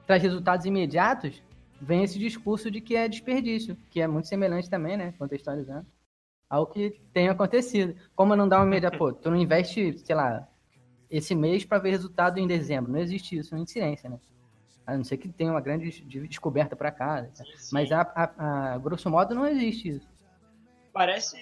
[0.07, 1.42] traz resultados imediatos,
[1.81, 5.87] vem esse discurso de que é desperdício, que é muito semelhante também, né, contextualizando
[6.49, 7.95] ao que tem acontecido.
[8.14, 10.47] Como não dá uma imediata, pô, tu não investe, sei lá,
[11.11, 12.92] esse mês para ver resultado em dezembro.
[12.92, 14.19] Não existe isso em ciência, né?
[14.87, 15.90] A não ser que tenha uma grande
[16.29, 17.27] descoberta para cá.
[17.73, 20.09] Mas a, a, a, grosso modo não existe isso.
[20.96, 21.37] Parece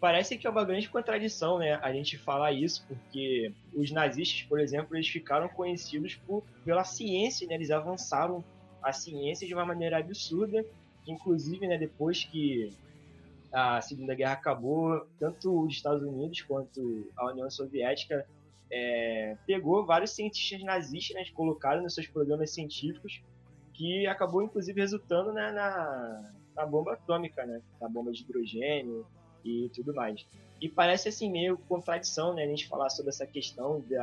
[0.00, 4.58] parece que é uma grande contradição, né, a gente falar isso, porque os nazistas, por
[4.58, 8.44] exemplo, eles ficaram conhecidos por, pela ciência, né, eles avançaram
[8.82, 10.66] a ciência de uma maneira absurda,
[11.06, 12.72] inclusive, né, depois que
[13.52, 18.26] a Segunda Guerra acabou, tanto os Estados Unidos quanto a União Soviética
[18.68, 23.22] é, pegou vários cientistas nazistas, né, colocaram nos seus programas científicos,
[23.72, 29.06] que acabou inclusive resultando né, na, na bomba atômica, né, na bomba de hidrogênio
[29.44, 30.26] e tudo mais.
[30.60, 33.96] E parece assim meio contradição, né, a gente falar sobre essa questão de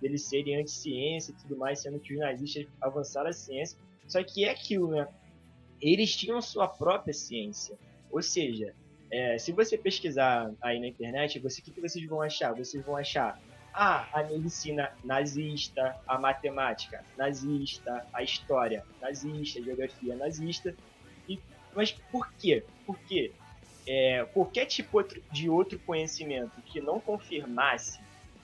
[0.00, 3.78] deles serem anti-ciência e tudo mais, sendo que os nazistas avançaram a ciência.
[4.08, 5.06] Só que é aquilo, né?
[5.80, 7.78] Eles tinham sua própria ciência.
[8.10, 8.74] Ou seja,
[9.10, 12.54] é, se você pesquisar aí na internet, você, o que, que vocês vão achar?
[12.54, 13.40] Vocês vão achar
[13.72, 20.74] ah, a medicina nazista, a matemática nazista, a história nazista, a geografia nazista.
[21.74, 22.64] Mas por quê?
[22.86, 23.32] Porque
[23.86, 28.00] é, qualquer tipo de outro conhecimento que não confirmasse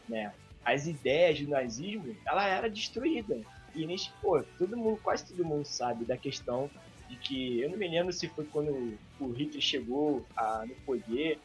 [0.08, 0.32] né,
[0.64, 3.40] as ideias do nazismo, ela era destruída.
[3.74, 6.70] E nesse, pô, todo mundo, quase todo mundo sabe da questão
[7.08, 11.38] de que eu não me lembro se foi quando o Hitler chegou a, no poder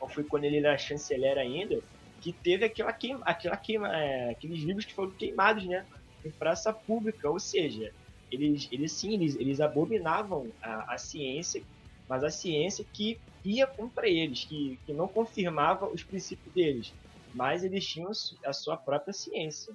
[0.00, 1.80] ou foi quando ele era chanceler ainda,
[2.20, 5.86] que teve aquela queima, aquela queima, é, aqueles livros que foram queimados, né,
[6.24, 7.92] em praça pública, ou seja,
[8.32, 11.62] eles, eles sim, eles, eles abominavam a, a ciência,
[12.08, 16.94] mas a ciência que ia contra eles, que, que não confirmava os princípios deles,
[17.34, 18.10] mas eles tinham
[18.44, 19.74] a sua própria ciência.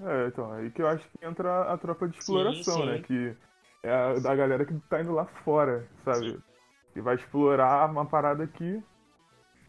[0.00, 2.86] é, então, aí que eu acho que entra a tropa de exploração, sim, sim.
[2.86, 3.02] né?
[3.02, 3.36] Que
[3.82, 6.40] é a, da galera que tá indo lá fora, sabe?
[6.94, 8.82] E vai explorar uma parada que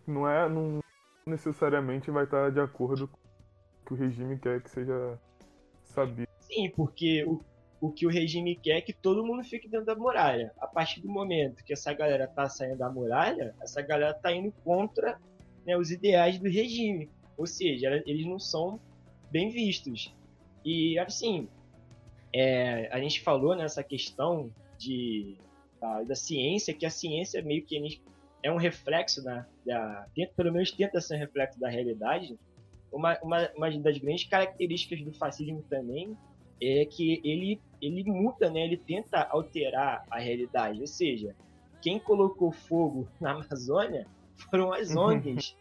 [0.08, 0.50] não é.
[0.50, 0.80] não
[1.26, 5.20] necessariamente vai estar de acordo com o que o regime quer que seja
[5.84, 6.31] sabido.
[6.52, 7.40] Sim, porque o,
[7.80, 10.54] o que o regime quer é que todo mundo fique dentro da muralha.
[10.60, 14.52] A partir do momento que essa galera tá saindo da muralha, essa galera tá indo
[14.64, 15.18] contra
[15.66, 17.10] né, os ideais do regime.
[17.38, 18.80] Ou seja, eles não são
[19.32, 20.14] bem vistos.
[20.66, 21.48] E assim,
[22.34, 25.38] é, a gente falou nessa questão de,
[25.80, 28.02] da, da, ciência, que a ciência meio que
[28.44, 32.38] é um reflexo, né, da, tenta, pelo menos tenta ser um reflexo da realidade.
[32.92, 36.18] Uma, uma, uma das grandes características do fascismo também
[36.62, 40.80] é que ele, ele muda, né, ele tenta alterar a realidade.
[40.80, 41.36] Ou seja,
[41.82, 44.08] quem colocou fogo na Amazônia
[44.50, 45.56] foram as ONGs.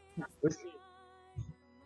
[0.50, 0.78] seja,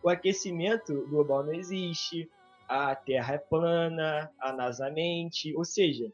[0.02, 2.28] o aquecimento global não existe,
[2.68, 6.12] a Terra é plana, a NASA mente, ou seja,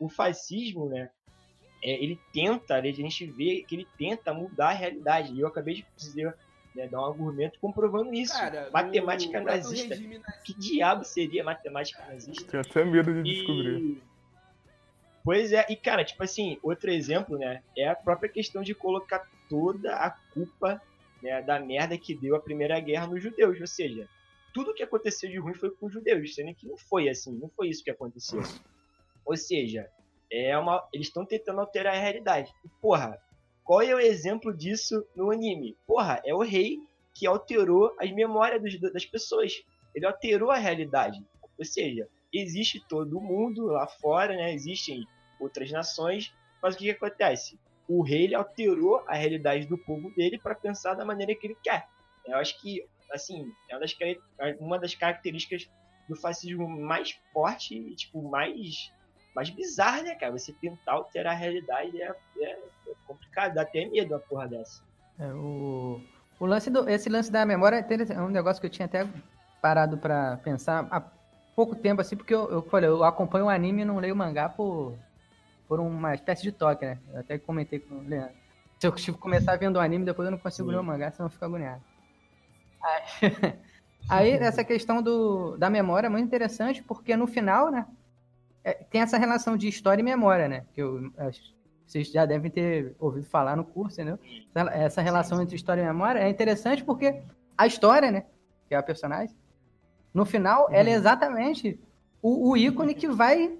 [0.00, 1.10] o fascismo, né,
[1.82, 5.34] é, ele tenta, a gente vê que ele tenta mudar a realidade.
[5.34, 6.36] E eu acabei de dizer,
[6.74, 8.32] né, dar um argumento comprovando isso.
[8.32, 9.96] Cara, matemática nazista.
[10.44, 12.50] Que diabo seria matemática nazista?
[12.50, 13.78] Tenho até medo de descobrir.
[13.78, 14.02] E...
[15.24, 19.28] Pois é, e cara, tipo assim, outro exemplo, né, é a própria questão de colocar
[19.48, 20.80] toda a culpa
[21.22, 23.60] né, da merda que deu a Primeira Guerra nos judeus.
[23.60, 24.08] Ou seja,
[24.54, 27.48] tudo que aconteceu de ruim foi com os judeus, sendo que não foi assim, não
[27.50, 28.40] foi isso que aconteceu.
[29.24, 29.90] Ou seja,
[30.30, 32.52] é uma, eles estão tentando alterar a realidade.
[32.64, 33.20] E, porra,
[33.68, 35.76] qual é o exemplo disso no anime?
[35.86, 36.78] Porra, é o rei
[37.14, 39.62] que alterou as memórias dos, das pessoas.
[39.94, 41.22] Ele alterou a realidade.
[41.58, 44.54] Ou seja, existe todo mundo lá fora, né?
[44.54, 45.06] Existem
[45.38, 47.60] outras nações, mas o que, que acontece?
[47.86, 51.86] O rei alterou a realidade do povo dele para pensar da maneira que ele quer.
[52.24, 53.96] Eu acho que, assim, é uma das,
[54.58, 55.68] uma das características
[56.08, 58.90] do fascismo mais forte e, tipo, mais,
[59.38, 60.32] mais bizarra, né, cara?
[60.32, 64.82] Você tentar alterar a realidade é, é, é complicado, dá até medo uma porra dessa.
[65.16, 66.00] É, o,
[66.40, 69.06] o lance do, esse lance da memória é um negócio que eu tinha até
[69.62, 71.00] parado para pensar há
[71.54, 74.48] pouco tempo, assim, porque eu, eu falei, eu acompanho o anime e não leio mangá
[74.48, 74.98] por,
[75.68, 76.98] por uma espécie de toque, né?
[77.12, 78.34] Eu até comentei com o Leandro.
[78.80, 81.26] Se eu tipo, começar vendo o anime, depois eu não consigo ler o mangá, senão
[81.26, 81.82] eu fico agoniado.
[82.82, 83.02] Aí,
[84.10, 87.86] aí, essa questão do, da memória é muito interessante, porque no final, né?
[88.68, 90.64] É, tem essa relação de história e memória, né?
[90.74, 91.10] Que eu,
[91.86, 94.18] vocês já devem ter ouvido falar no curso, né?
[94.72, 97.22] Essa relação entre história e memória é interessante porque
[97.56, 98.26] a história, né?
[98.68, 99.34] Que é a personagem,
[100.12, 100.74] no final, uhum.
[100.74, 101.80] ela é exatamente
[102.20, 103.56] o, o ícone que vai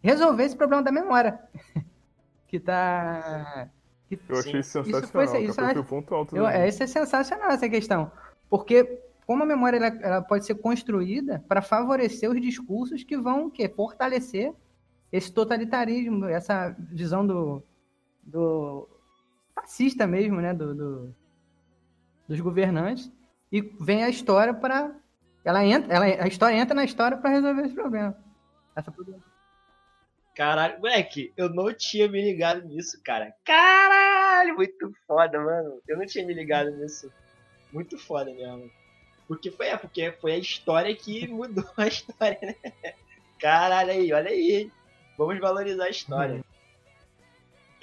[0.00, 1.40] resolver esse problema da memória.
[2.46, 3.68] que tá.
[4.08, 5.00] Que, eu achei sensacional.
[5.02, 6.36] Isso foi, isso, foi o ponto alto.
[6.36, 8.12] Eu, isso é sensacional essa questão.
[8.48, 13.50] Porque como a memória ela, ela pode ser construída para favorecer os discursos que vão
[13.50, 14.52] que, fortalecer
[15.12, 17.62] esse totalitarismo, essa visão do,
[18.22, 18.88] do
[19.54, 21.14] fascista mesmo, né, do, do
[22.26, 23.12] dos governantes,
[23.52, 24.94] e vem a história para
[25.44, 28.16] ela entra, ela, a história entra na história para resolver esse problema.
[28.74, 29.22] Essa problema.
[30.34, 33.32] Caralho, moleque, eu não tinha me ligado nisso, cara.
[33.44, 35.80] Caralho, muito foda, mano.
[35.86, 37.12] Eu não tinha me ligado nisso.
[37.70, 38.70] Muito foda mesmo.
[39.26, 42.94] Porque foi, é, porque foi a história que mudou a história, né?
[43.38, 44.70] Caralho aí, olha aí.
[45.16, 46.44] Vamos valorizar a história.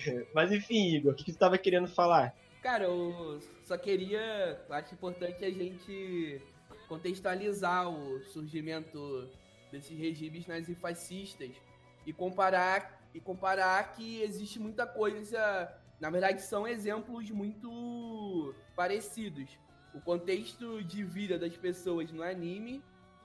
[0.05, 0.25] Uhum.
[0.33, 2.35] Mas enfim, Igor, o que, que tu tava querendo falar?
[2.61, 4.59] Cara, eu só queria.
[4.69, 6.41] Acho importante a gente
[6.87, 9.29] contextualizar o surgimento
[9.71, 11.51] desses regimes nazifascistas
[12.05, 19.57] e comparar e comparar que existe muita coisa, na verdade são exemplos muito parecidos.
[19.93, 22.83] O contexto de vida das pessoas no anime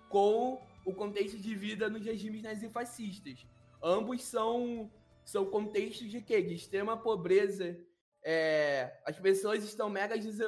[0.09, 3.47] com o contexto de vida nos regimes nazifascistas.
[3.83, 4.91] Ambos são
[5.25, 6.41] são contextos de quê?
[6.41, 7.77] De extrema pobreza.
[8.23, 10.39] É, as pessoas estão mega des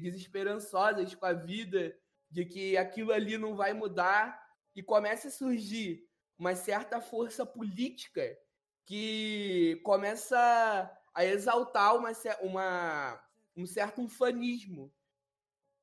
[0.00, 1.96] desesperançosas com a vida,
[2.30, 4.40] de que aquilo ali não vai mudar
[4.74, 6.04] e começa a surgir
[6.38, 8.36] uma certa força política
[8.84, 10.36] que começa
[11.14, 12.10] a exaltar uma,
[12.42, 13.20] uma,
[13.56, 14.92] um certo ufanismo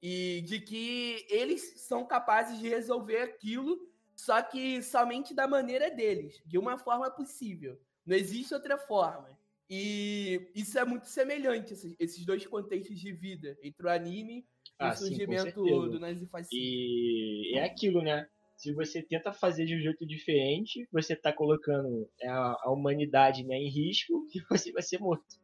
[0.01, 3.79] e de que eles são capazes de resolver aquilo,
[4.15, 7.79] só que somente da maneira deles, de uma forma possível.
[8.05, 9.37] Não existe outra forma.
[9.69, 14.45] E isso é muito semelhante, esses dois contextos de vida, entre o anime
[14.77, 16.49] ah, o surgimento sim, do nazifascismo.
[16.51, 18.27] E é aquilo, né?
[18.57, 23.55] Se você tenta fazer de um jeito diferente, você está colocando a, a, humanidade né,
[23.55, 25.35] em risco e você vai ser morto.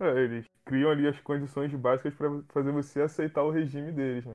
[0.00, 4.32] É, eles criam ali as condições básicas para fazer você aceitar o regime deles, né?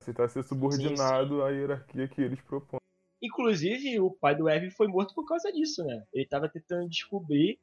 [0.00, 1.42] Aceitar ser subordinado sim, sim.
[1.42, 2.80] à hierarquia que eles propõem.
[3.22, 6.04] Inclusive, o pai do Evan foi morto por causa disso, né?
[6.12, 7.58] Ele estava tentando descobrir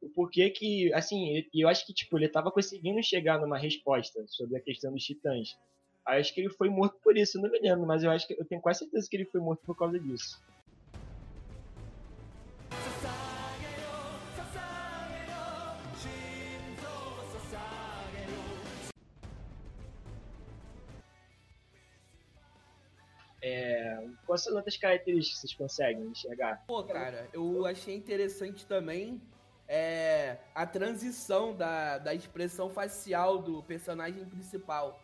[0.00, 4.56] o porquê que, assim, eu acho que, tipo, ele tava conseguindo chegar numa resposta sobre
[4.56, 5.56] a questão dos titãs.
[6.06, 8.44] Acho que ele foi morto por isso, não me lembro, mas eu acho que eu
[8.44, 10.40] tenho quase certeza que ele foi morto por causa disso.
[23.42, 26.62] É, quais são outras características que vocês conseguem enxergar?
[26.66, 29.20] Pô, cara, eu achei interessante também
[29.66, 35.00] é, a transição da, da expressão facial do personagem principal.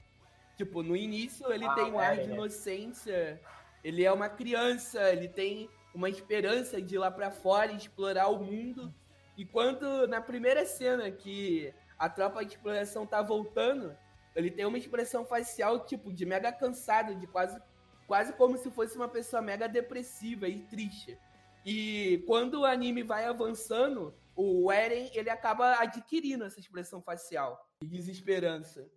[0.57, 3.41] Tipo, no início ele ah, tem um é, ar de inocência,
[3.83, 8.29] ele é uma criança, ele tem uma esperança de ir lá para fora e explorar
[8.29, 8.93] o mundo.
[9.37, 13.97] Enquanto na primeira cena que a tropa de exploração tá voltando,
[14.35, 17.61] ele tem uma expressão facial tipo de mega cansado, de quase
[18.09, 21.17] quase como se fosse uma pessoa mega depressiva e triste.
[21.65, 27.89] E quando o anime vai avançando, o Eren ele acaba adquirindo essa expressão facial de
[27.89, 28.89] desesperança.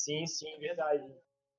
[0.00, 1.12] Sim, sim, verdade.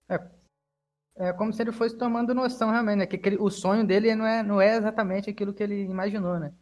[0.09, 3.05] É, é como se ele fosse tomando noção realmente, né?
[3.05, 6.53] Que aquele, o sonho dele não é, não é exatamente aquilo que ele imaginou, né?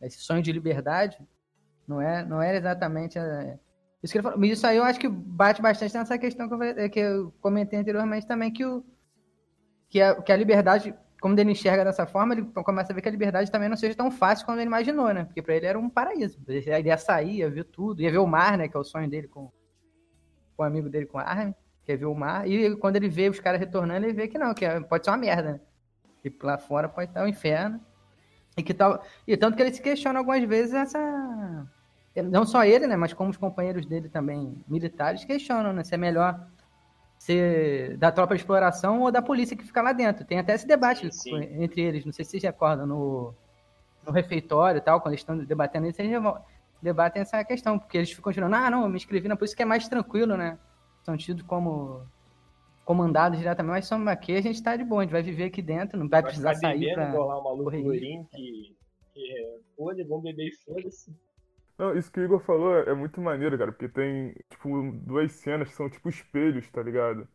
[0.00, 1.18] Esse sonho de liberdade
[1.88, 3.58] não é, não é exatamente a,
[4.02, 4.44] Isso que ele falou.
[4.44, 8.26] Isso aí eu acho que bate bastante nessa questão que eu, que eu comentei anteriormente
[8.26, 8.84] também, que, o,
[9.88, 13.08] que, a, que a liberdade, como ele enxerga dessa forma, ele começa a ver que
[13.08, 15.24] a liberdade também não seja tão fácil quanto ele imaginou, né?
[15.24, 16.38] Porque pra ele era um paraíso.
[16.46, 18.68] Ele ia sair, ia ver tudo, ia ver o mar, né?
[18.68, 19.50] Que é o sonho dele com,
[20.56, 22.48] com o amigo dele com a Armin, que é ver o mar.
[22.48, 25.10] E quando ele vê os caras retornando, ele vê que não, que é- pode ser
[25.10, 25.60] uma merda, né?
[26.22, 27.80] Que lá fora pode estar um inferno.
[28.56, 29.02] E que tal.
[29.26, 31.66] E tanto que ele se questiona algumas vezes essa.
[32.22, 32.96] Não só ele, né?
[32.96, 35.84] Mas como os companheiros dele também, militares, questionam, né?
[35.84, 36.46] Se é melhor
[37.18, 40.24] ser da tropa de exploração ou da polícia que fica lá dentro.
[40.24, 41.62] Tem até esse debate Sim, sim.
[41.62, 42.04] entre eles.
[42.04, 43.34] Não sei se vocês recordam no,
[44.06, 46.22] no refeitório e tal, quando eles estão debatendo isso, eles
[46.80, 49.62] debatem essa questão, porque eles ficam tirando, ah, não, eu me inscrevi na polícia que
[49.62, 50.58] é mais tranquilo, né?
[51.02, 52.02] São tidos como
[52.84, 55.60] comandados diretamente, mas somos aqui, a gente tá de boa, a gente vai viver aqui
[55.60, 57.24] dentro, não vai precisar sair bebendo, pra...
[57.24, 58.76] lá o maluco correr que,
[59.12, 61.12] que é, foda, vão beber e foda-se.
[61.78, 65.68] Não, isso que o Igor falou é muito maneiro, cara, porque tem, tipo, duas cenas
[65.68, 67.28] que são tipo espelhos, tá ligado?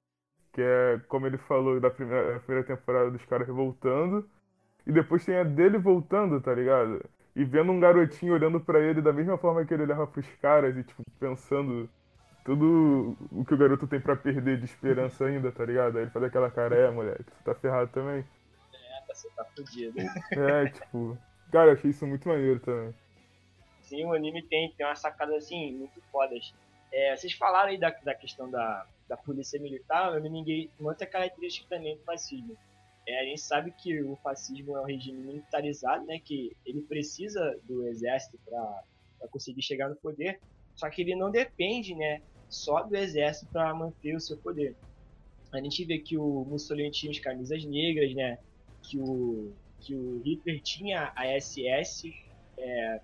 [0.52, 4.28] Que é, como ele falou, da primeira, primeira temporada dos caras voltando,
[4.86, 7.04] e depois tem a dele voltando, tá ligado?
[7.36, 10.76] E vendo um garotinho olhando pra ele da mesma forma que ele olhava pros caras
[10.76, 11.88] e, tipo, pensando
[12.44, 15.98] tudo o que o garoto tem pra perder de esperança ainda, tá ligado?
[15.98, 18.26] Aí ele faz aquela cara, é, moleque, você tá ferrado também.
[19.08, 20.00] Você tá fudido.
[20.32, 21.18] É, tipo,
[21.52, 22.94] cara, eu achei isso muito maneiro também.
[23.92, 26.54] Sim, o anime tem, tem uma sacada assim, muito fodas.
[26.94, 31.68] É, vocês falaram aí da, da questão da, da polícia militar, me ninguém outra característica
[31.68, 32.56] também do fascismo.
[33.06, 36.22] É, a gente sabe que o fascismo é um regime militarizado, né?
[36.24, 40.39] Que ele precisa do exército para conseguir chegar no poder,
[40.74, 42.22] só que ele não depende, né?
[42.48, 44.74] Só do exército para manter o seu poder.
[45.52, 48.39] A gente vê que o Mussolini tinha as camisas negras, né?
[48.84, 52.31] Que o, que o Hitler tinha a SS,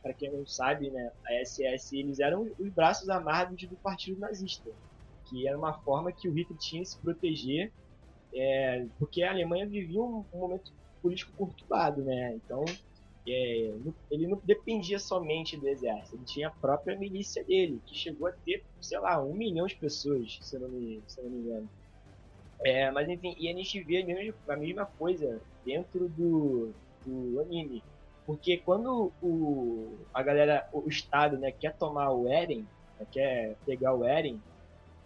[0.01, 4.69] para quem não sabe, né, a SS eles eram os braços amargos do partido nazista,
[5.25, 7.71] que era uma forma que o Hitler tinha de se proteger,
[8.33, 10.71] é, porque a Alemanha vivia um, um momento
[11.01, 12.35] político conturbado, né?
[12.35, 12.65] Então
[13.27, 13.73] é,
[14.09, 18.31] ele não dependia somente do exército, ele tinha a própria milícia dele, que chegou a
[18.31, 21.69] ter, sei lá, um milhão de pessoas, se eu não me, se não me engano.
[22.63, 26.73] É, mas enfim, e a gente vê a mesma, a mesma coisa dentro do,
[27.05, 27.83] do anime.
[28.27, 32.69] Porque quando o, a galera, o Estado, né, quer tomar o Eren,
[32.99, 34.43] né, quer pegar o Eren,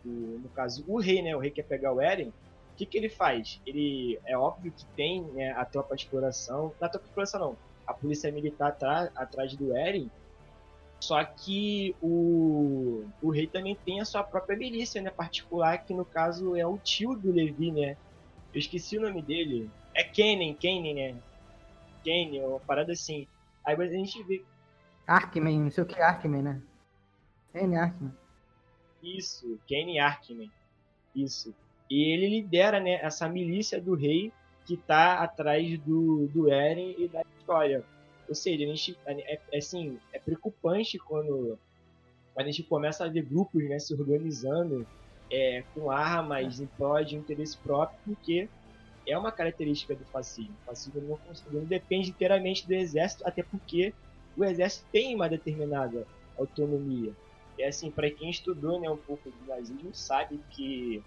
[0.06, 2.36] o- no caso o rei, né, o rei quer pegar o Eren, o
[2.78, 3.62] que, que ele faz?
[3.66, 7.40] Ele, é óbvio que tem né, a tropa de exploração, não a tropa de exploração
[7.42, 10.12] não, a polícia militar atra- atrás do Eren,
[11.04, 16.06] só que o, o rei também tem a sua própria milícia, né, particular, que no
[16.06, 17.98] caso é o tio do Levi, né,
[18.54, 21.22] eu esqueci o nome dele, é Kennen, Kennen, né,
[22.04, 23.28] Kennen, uma parada assim.
[23.66, 24.44] Aí a gente vê
[25.08, 26.62] Arkman, não sei o que é Arkman, né?
[27.54, 28.14] N Arkman.
[29.04, 30.50] isso, Kenny Arkman.
[31.16, 31.54] Isso.
[31.90, 34.32] E ele lidera, né, essa milícia do rei
[34.66, 37.84] que tá atrás do, do Eren e da história.
[38.30, 41.60] Ou seja, a gente, é, é assim, é preocupante quando
[42.38, 44.88] a gente começa a ver grupos, né, se organizando
[45.30, 48.48] é, com armas em prol de interesse próprio, porque
[49.12, 50.56] é uma característica do fascismo.
[50.64, 51.20] O fascismo não,
[51.52, 53.94] não depende inteiramente do exército, até porque
[54.38, 56.08] o exército tem uma determinada
[56.38, 57.12] autonomia.
[57.60, 61.04] É assim, para quem estudou né, um pouco do nazismo, sabe que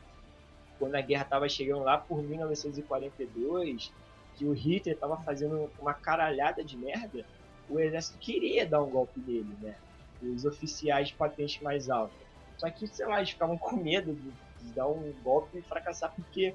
[0.78, 3.92] quando a guerra estava chegando lá por 1942,
[4.36, 7.24] que o Hitler estava fazendo uma caralhada de merda,
[7.68, 9.76] o exército queria dar um golpe nele, né?
[10.22, 12.14] Os oficiais de patente mais alta.
[12.58, 14.30] Só que, sei lá, eles ficavam com medo de,
[14.62, 16.54] de dar um golpe e fracassar, porque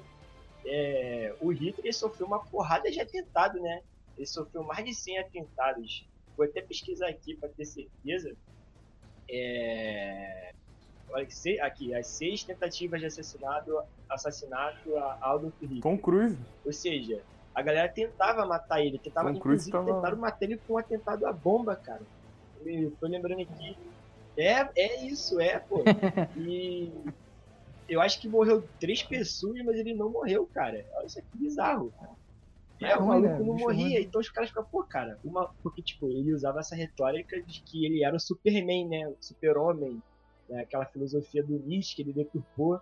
[0.66, 3.82] é, o Hitler sofreu uma porrada de atentado, né?
[4.16, 6.06] Ele sofreu mais de 100 atentados.
[6.36, 8.34] Vou até pesquisar aqui para ter certeza.
[9.28, 10.52] É...
[11.12, 11.26] Olha,
[11.62, 15.82] aqui, as seis tentativas de assassinato, assassinato a Adolf Hitler.
[15.82, 16.38] Tom Cruise.
[16.64, 17.22] Ou seja,
[17.54, 21.26] a galera tentava matar ele, tentava, Tom inclusive, tava- tentaram matar ele com um atentado
[21.26, 22.02] à bomba, cara.
[22.64, 23.76] Eu tô lembrando aqui.
[24.36, 25.82] É, é isso, é, pô.
[26.36, 26.92] E
[27.90, 30.86] eu acho que morreu três pessoas, mas ele não morreu, cara.
[30.94, 31.92] Olha isso aqui bizarro.
[32.80, 33.38] É, o ruim, maluco né?
[33.38, 34.06] não Bicho morria, ruim.
[34.06, 35.52] então os caras ficam, pô, cara, uma...
[35.62, 39.08] porque, tipo, ele usava essa retórica de que ele era o Superman, né?
[39.08, 40.00] O super-homem,
[40.48, 40.60] né?
[40.60, 42.80] aquela filosofia do Nietzsche que ele deturpou.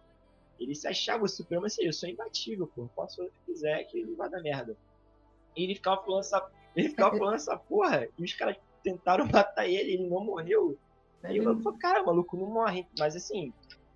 [0.60, 3.84] Ele se achava o super-homem, assim, eu sou imbatível, pô, posso fazer o que quiser
[3.84, 4.76] que não vai dar merda.
[5.56, 9.66] E ele ficava falando essa, ele ficava falando essa porra, e os caras tentaram matar
[9.66, 10.76] ele, ele não morreu.
[11.22, 12.86] Aí eu falei, cara, o maluco não morre.
[12.98, 13.52] Mas assim,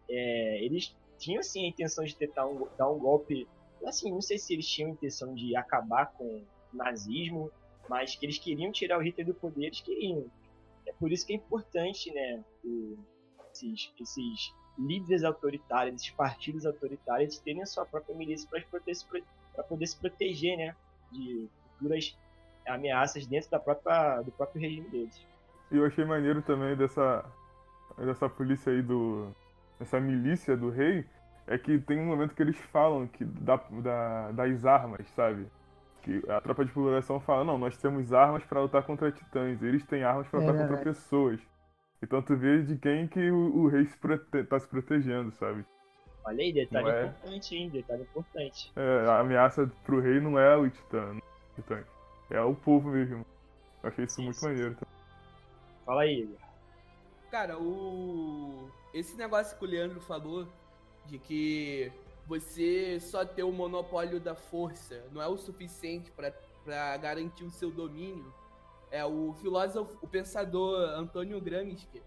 [0.08, 3.46] é, eles tinham assim a intenção de tentar um- dar um golpe.
[3.86, 7.50] Assim, não sei se eles tinham a intenção de acabar com o nazismo,
[7.88, 10.26] mas que eles queriam tirar o Hitler do poder, eles queriam.
[10.86, 12.98] É por isso que é importante, né, o-
[13.52, 18.92] esses, esses líderes autoritários, esses partidos autoritários terem a sua própria milícia para poder,
[19.68, 20.74] poder se proteger, né?
[21.10, 22.16] De futuras
[22.66, 25.26] ameaças dentro da própria, do próprio regime deles.
[25.70, 27.24] E eu achei maneiro também dessa,
[27.98, 29.34] dessa polícia aí do.
[29.83, 31.05] Essa milícia do rei,
[31.47, 35.47] é que tem um momento que eles falam que da, da, das armas, sabe?
[36.03, 39.85] Que a tropa de exploração fala, não, nós temos armas para lutar contra titãs, eles
[39.87, 41.41] têm armas para lutar é, contra pessoas.
[42.03, 44.45] Então tu vê de quem que o, o rei se prote...
[44.45, 45.64] tá se protegendo, sabe?
[46.24, 47.05] Olha aí, detalhe é...
[47.07, 47.68] importante, hein?
[47.68, 48.72] Detalhe importante.
[48.76, 51.16] É, a ameaça pro rei não é o titã,
[51.55, 51.83] titã.
[52.30, 53.26] É o povo mesmo.
[53.83, 54.76] Eu achei isso, isso muito maneiro.
[55.85, 56.39] Fala aí, Igor.
[57.30, 58.68] Cara, o.
[58.93, 60.47] Esse negócio que o Leandro falou
[61.07, 61.90] de que
[62.26, 67.70] você só ter o monopólio da força não é o suficiente para garantir o seu
[67.70, 68.32] domínio.
[68.90, 72.03] É o filósofo, o pensador Antônio Gramsci,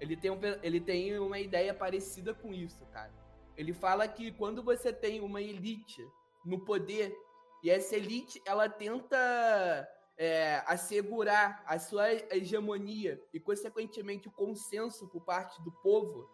[0.00, 3.12] ele tem, um, ele tem uma ideia parecida com isso, cara.
[3.56, 6.02] Ele fala que quando você tem uma elite
[6.42, 7.14] no poder
[7.62, 9.86] e essa elite ela tenta
[10.20, 16.28] é, assegurar a sua hegemonia e consequentemente o consenso por parte do povo,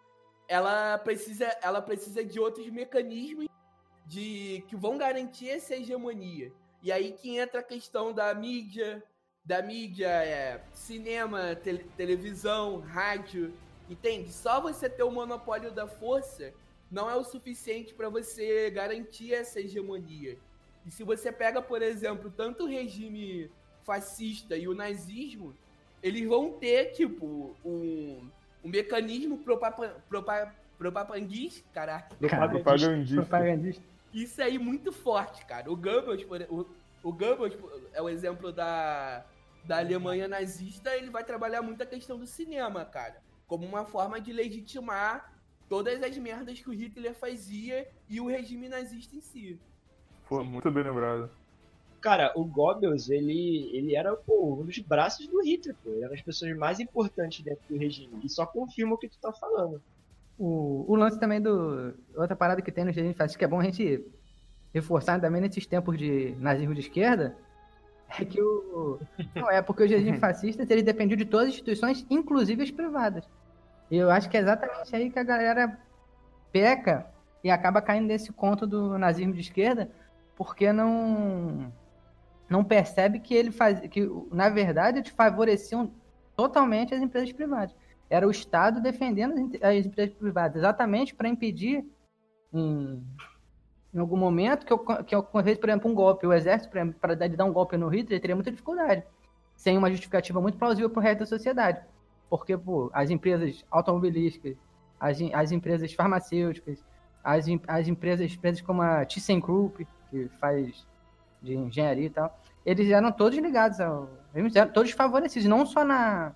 [0.48, 3.46] ela precisa, ela precisa de outros mecanismos
[4.04, 6.52] de que vão garantir essa hegemonia.
[6.82, 9.04] E aí que entra a questão da mídia,
[9.44, 13.54] da mídia é, cinema, te, televisão, rádio,
[13.88, 14.32] entende?
[14.32, 16.52] Só você ter o monopólio da força
[16.90, 20.36] não é o suficiente para você garantir essa hegemonia.
[20.84, 23.48] E se você pega, por exemplo, tanto o regime
[23.86, 25.54] fascista e o nazismo,
[26.02, 28.28] eles vão ter, tipo, um,
[28.62, 29.38] um mecanismo
[30.78, 32.14] propagandista, caraca.
[32.16, 33.22] Propagandista.
[33.22, 33.82] propagandista.
[34.12, 35.70] Isso aí muito forte, cara.
[35.70, 36.66] O Goebbels, o,
[37.02, 37.56] o Goebbels
[37.92, 39.24] é o exemplo da,
[39.64, 43.22] da Alemanha nazista, ele vai trabalhar muito a questão do cinema, cara.
[43.46, 45.32] Como uma forma de legitimar
[45.68, 49.60] todas as merdas que o Hitler fazia e o regime nazista em si.
[50.28, 51.30] Pô, muito bem lembrado.
[52.06, 55.90] Cara, o Goebbels, ele, ele era pô, um dos braços do Hitler, pô.
[55.90, 58.20] Ele era as pessoas mais importantes dentro do regime.
[58.22, 59.82] E só confirma o que tu tá falando.
[60.38, 61.94] O, o lance também do.
[62.14, 64.06] Outra parada que tem no regime fascista, que é bom a gente
[64.72, 67.36] reforçar também nesses tempos de nazismo de esquerda,
[68.16, 69.00] é que o.
[69.34, 73.28] Não, é porque o regime fascista ele dependia de todas as instituições, inclusive as privadas.
[73.90, 75.76] E eu acho que é exatamente aí que a galera
[76.52, 77.04] peca
[77.42, 79.90] e acaba caindo nesse conto do nazismo de esquerda,
[80.36, 81.72] porque não
[82.48, 85.90] não percebe que ele faz, que na verdade eles favoreciam
[86.36, 87.74] totalmente as empresas privadas.
[88.08, 91.84] Era o Estado defendendo as empresas privadas, exatamente para impedir
[92.52, 93.02] em,
[93.92, 96.26] em, algum momento que, que ocorresse, por exemplo, um golpe.
[96.26, 96.70] O exército,
[97.00, 99.02] para dar um golpe no Hitler, teria muita dificuldade,
[99.56, 101.80] sem uma justificativa muito plausível para o resto da sociedade.
[102.30, 104.56] Porque pô, as empresas automobilísticas,
[105.00, 106.84] as, as empresas farmacêuticas,
[107.24, 110.86] as, as empresas, empresas como a ThyssenKrupp, que faz
[111.46, 114.10] de engenharia e tal, eles eram todos ligados ao.
[114.34, 116.34] Eles eram todos favorecidos, não só na,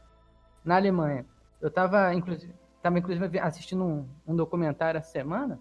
[0.64, 1.26] na Alemanha.
[1.60, 2.52] Eu estava inclusive,
[2.82, 5.60] tava, inclusive assistindo um, um documentário essa semana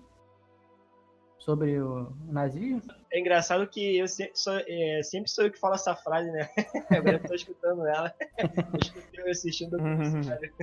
[1.38, 2.82] sobre o nazismo.
[3.12, 6.48] É engraçado que eu sempre sou, é, sempre sou eu que falo essa frase, né?
[6.92, 8.14] Agora eu tô escutando ela.
[8.38, 10.54] eu escutei assistindo o documentário.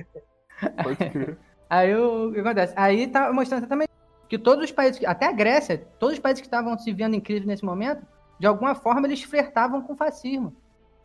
[0.83, 1.37] Pode
[1.69, 2.73] Aí o que acontece?
[2.77, 3.89] Aí tá mostrando exatamente
[4.29, 7.21] que todos os países, até a Grécia, todos os países que estavam se vendo em
[7.21, 8.05] crise nesse momento,
[8.39, 10.55] de alguma forma eles flertavam com o fascismo,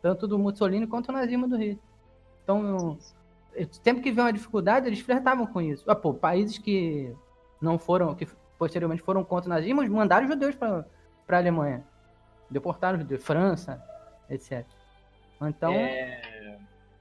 [0.01, 1.79] tanto do Mussolini quanto o nazismo do Rio.
[2.43, 2.97] Então,
[3.83, 5.89] sempre que vê uma dificuldade, eles flertavam com isso.
[5.89, 7.13] Ah, pô, países que
[7.61, 8.27] não foram, que
[8.57, 10.85] posteriormente foram contra o nazismo, mandaram judeus para
[11.29, 11.83] a Alemanha.
[12.49, 13.81] Deportaram judeus, França,
[14.29, 14.65] etc.
[15.41, 15.73] Então.
[15.73, 16.59] É...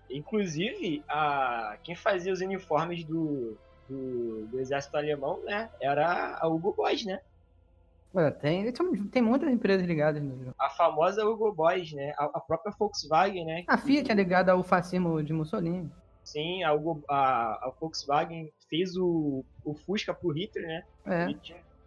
[0.09, 1.77] Inclusive, a...
[1.83, 3.57] quem fazia os uniformes do,
[3.89, 5.71] do, do exército alemão, né?
[5.81, 7.21] Era a Hugo Boss, né?
[8.41, 8.71] Tem,
[9.11, 12.13] tem muitas empresas ligadas no A famosa Hugo Boss, né?
[12.19, 13.65] A, a, própria Volkswagen, né?
[13.67, 15.91] A Fiat é ligada ao fascismo de Mussolini.
[16.23, 20.85] Sim, a, Hugo, a, a Volkswagen fez o, o Fusca pro Hitler, né?
[21.07, 21.25] É.
[21.25, 21.41] Ele,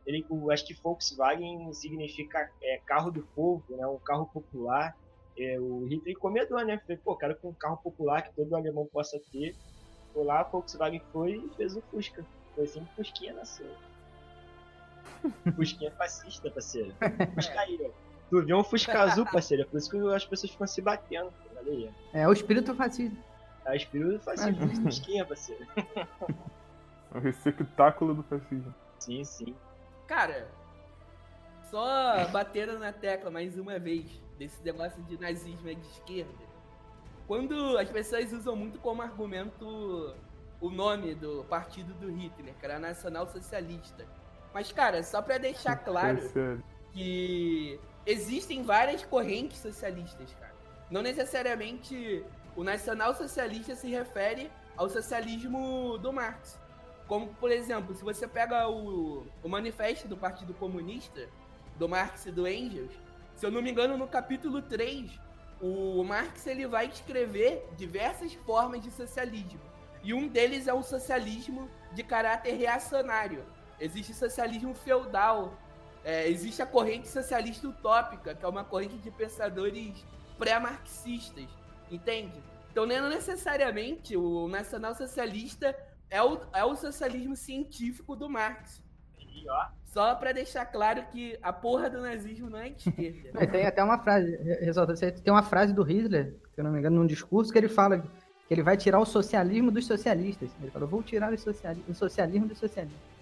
[0.05, 3.85] ele, o, acho que Volkswagen significa é, carro do povo, né?
[3.85, 4.95] Um carro popular.
[5.37, 6.79] É, o Hitler encomendou, né?
[6.79, 9.55] Falei, pô, quero que um carro popular que todo alemão possa ter.
[10.11, 12.25] Foi lá, a Volkswagen foi e fez o Fusca.
[12.55, 13.67] Foi assim que o Fusquinha nasceu.
[15.55, 16.93] Fusquinha fascista, parceiro.
[17.33, 17.89] Fusca aí, ó.
[18.29, 19.63] Tu viu um Fusca azul, parceiro.
[19.63, 21.31] É por isso que as pessoas ficam se batendo.
[21.57, 21.91] Olha aí.
[22.13, 23.17] É o espírito fascista.
[23.65, 24.67] É o espírito fascista.
[24.83, 25.65] Fusquinha, parceiro.
[27.13, 28.75] É o receptáculo do fascismo.
[28.99, 29.55] Sim, sim.
[30.05, 30.49] Cara,
[31.71, 34.05] só bateram na tecla mais uma vez
[34.37, 36.43] desse negócio de nazismo é de esquerda.
[37.25, 40.13] Quando as pessoas usam muito como argumento
[40.59, 44.05] o nome do partido do Hitler, que era Nacional Socialista.
[44.55, 46.17] Mas, cara, só para deixar claro
[46.93, 50.55] que existem várias correntes socialistas, cara.
[50.89, 52.23] Não necessariamente
[52.55, 56.57] o nacional socialista se refere ao socialismo do Marx.
[57.05, 61.27] Como, por exemplo, se você pega o, o manifesto do Partido Comunista,
[61.77, 62.93] do Marx e do Engels,
[63.35, 65.11] se eu não me engano, no capítulo 3,
[65.59, 69.59] o Marx ele vai descrever diversas formas de socialismo.
[70.01, 73.43] E um deles é o socialismo de caráter reacionário.
[73.79, 75.57] Existe socialismo feudal,
[76.03, 80.05] é, existe a corrente socialista utópica, que é uma corrente de pensadores
[80.37, 81.49] pré-marxistas,
[81.89, 82.41] entende?
[82.71, 85.75] Então, não necessariamente o nacional-socialista
[86.09, 88.83] é o, é o socialismo científico do Marx.
[89.85, 93.31] Só para deixar claro que a porra do nazismo não é de esquerda.
[93.41, 96.79] É, tem até uma frase, Resolta, tem uma frase do Hitler, se eu não me
[96.79, 100.51] engano, num discurso que ele fala que ele vai tirar o socialismo dos socialistas.
[100.61, 103.14] Ele falou, vou tirar o, sociali o socialismo dos socialistas.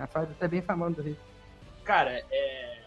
[0.00, 1.26] É a frase até bem famosa do Hitler.
[1.84, 2.80] Cara, é...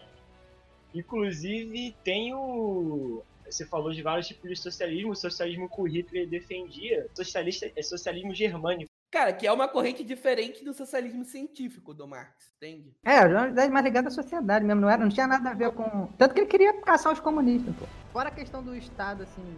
[0.92, 3.22] Inclusive, tem o...
[3.46, 5.12] Você falou de vários tipos de socialismo.
[5.12, 8.90] O socialismo que o Hitler defendia, socialista, é socialismo germânico.
[9.12, 12.92] Cara, que é uma corrente diferente do socialismo científico do Marx, entende?
[13.04, 16.08] É, é mais ligada à sociedade mesmo, não era, não tinha nada a ver com.
[16.18, 17.86] Tanto que ele queria caçar os comunistas, pô.
[18.12, 19.56] Fora a questão do Estado, assim.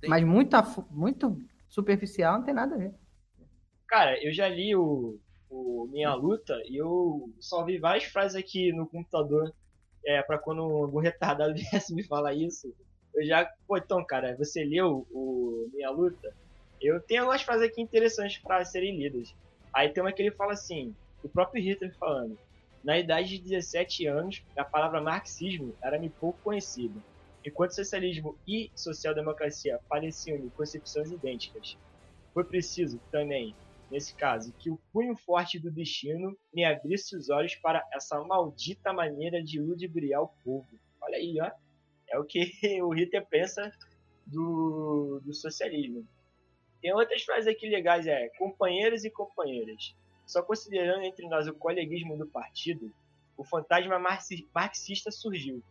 [0.00, 0.08] Tem.
[0.08, 0.56] Mas muito,
[0.92, 1.36] muito
[1.68, 2.94] superficial, não tem nada a ver.
[3.88, 5.18] Cara, eu já li o,
[5.52, 9.52] o Minha Luta e eu só vi várias frases aqui no computador
[10.06, 12.74] é, para quando algum retardado viesse me falar isso.
[13.14, 13.48] Eu já.
[13.66, 16.34] Pô, então, cara, você leu o Minha Luta?
[16.80, 19.34] Eu tenho algumas frases aqui interessantes para serem lidas.
[19.72, 22.36] Aí tem uma que ele fala assim, o próprio Hitler falando.
[22.82, 26.98] Na idade de 17 anos, a palavra marxismo era-me pouco conhecida,
[27.44, 31.78] enquanto socialismo e social-democracia pareciam me concepções idênticas.
[32.34, 33.54] Foi preciso, também,
[33.92, 38.90] nesse caso, que o punho forte do destino me abrisse os olhos para essa maldita
[38.90, 40.66] maneira de ludibriar o povo.
[41.02, 41.50] Olha aí, ó.
[42.08, 42.40] É o que
[42.82, 43.70] o Hitler pensa
[44.26, 46.08] do, do socialismo.
[46.80, 49.94] Tem outras frases aqui legais, é companheiros e companheiras.
[50.26, 52.90] Só considerando entre nós o coleguismo do partido,
[53.36, 53.98] o fantasma
[54.54, 55.62] marxista surgiu,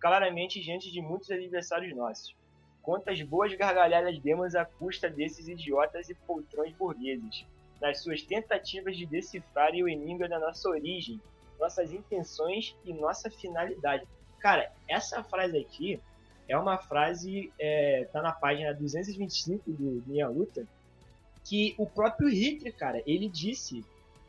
[0.00, 2.34] claramente diante de muitos adversários nossos.
[2.82, 7.46] Quantas boas gargalhadas demos à custa desses idiotas e poltrões burgueses,
[7.80, 11.20] nas suas tentativas de decifrarem o enigma da nossa origem,
[11.58, 14.06] nossas intenções e nossa finalidade.
[14.38, 16.00] Cara, essa frase aqui
[16.48, 20.66] é uma frase, é, tá na página 225 do Minha Luta,
[21.44, 23.84] que o próprio Hitler, cara, ele disse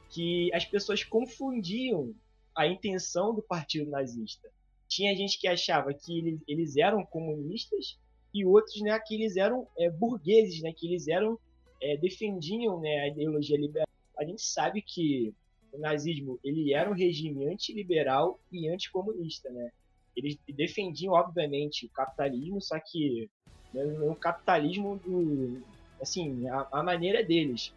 [0.10, 2.14] que as pessoas confundiam
[2.56, 4.50] a intenção do partido nazista.
[4.88, 7.98] Tinha gente que achava que eles eram comunistas
[8.34, 11.40] e outros, né, que eles eram é, burgueses, né, que eles eram
[11.82, 13.88] é, defendiam, né, a ideologia liberal.
[14.18, 15.34] A gente sabe que
[15.72, 19.72] o nazismo ele era um regime antiliberal e anticomunista, né?
[20.20, 23.30] eles defendiam, obviamente, o capitalismo, só que
[23.74, 25.62] né, o capitalismo do.
[26.02, 27.74] Assim, a, a, maneira deles.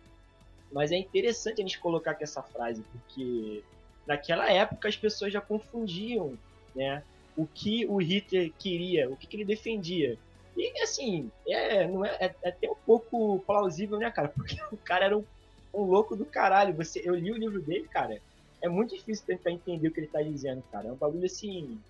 [0.71, 3.63] Mas é interessante a gente colocar aqui essa frase, porque
[4.07, 6.39] naquela época as pessoas já confundiam
[6.75, 7.03] né,
[7.37, 10.19] o que o Hitler queria, o que, que ele defendia.
[10.57, 14.29] E assim, é, não é, é, é, até um pouco plausível, né, cara?
[14.35, 15.25] Porque o cara era um,
[15.73, 16.75] um louco do caralho.
[16.75, 18.21] Você, eu li o livro dele, cara.
[18.61, 20.89] É muito difícil tentar entender o que ele tá dizendo, cara.
[20.89, 21.81] É um bagulho assim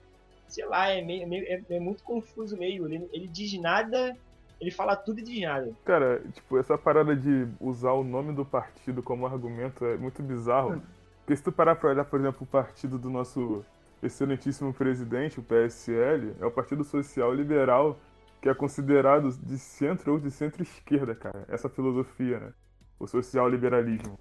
[0.53, 2.87] sei lá, é, meio, meio é, é, muito confuso meio.
[2.87, 4.15] Ele, ele diz nada,
[4.61, 5.73] ele fala tudo e diz nada.
[5.85, 10.75] Cara, tipo, essa parada de usar o nome do partido como argumento é muito bizarro.
[10.75, 10.83] Hum.
[11.21, 13.65] Porque se tu parar pra olhar, por exemplo, o partido do nosso
[14.03, 17.99] excelentíssimo presidente, o PSL, é o Partido Social Liberal,
[18.43, 21.45] que é considerado de centro ou de centro-esquerda, cara.
[21.49, 22.53] Essa filosofia, né?
[22.99, 24.19] O social liberalismo.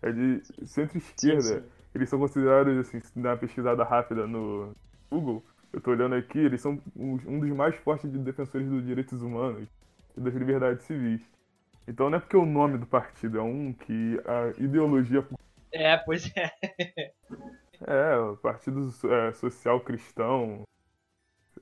[0.00, 1.66] É de centro-esquerda.
[1.92, 4.74] Eles são considerados, assim, se dá uma pesquisada rápida no
[5.10, 9.68] Google, eu tô olhando aqui, eles são um dos mais fortes defensores dos direitos humanos
[10.16, 11.20] e das liberdades civis.
[11.86, 15.26] Então não é porque o nome do partido é um que a ideologia.
[15.72, 16.50] É, pois é.
[17.86, 20.64] é, o Partido é, Social Cristão.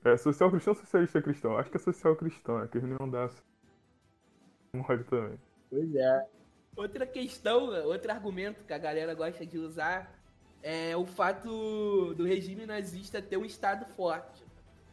[0.05, 1.57] É social cristão ou socialista cristão?
[1.57, 3.29] Acho que é social cristão, é que eles não dá
[4.73, 5.39] mole também.
[5.69, 6.27] Pois é.
[6.75, 10.11] Outra questão, outro argumento que a galera gosta de usar
[10.61, 14.43] é o fato do regime nazista ter um estado forte.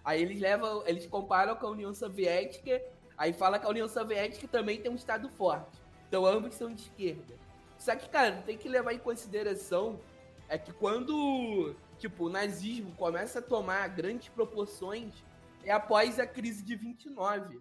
[0.04, 2.82] Aí eles levam, eles comparam com a União Soviética,
[3.16, 5.80] aí fala que a União Soviética também tem um estado forte.
[6.08, 7.34] Então ambos são de esquerda.
[7.78, 9.98] Só que, cara, tem que levar em consideração
[10.48, 15.12] é que quando, tipo, o nazismo começa a tomar grandes proporções
[15.62, 17.61] é após a crise de 29.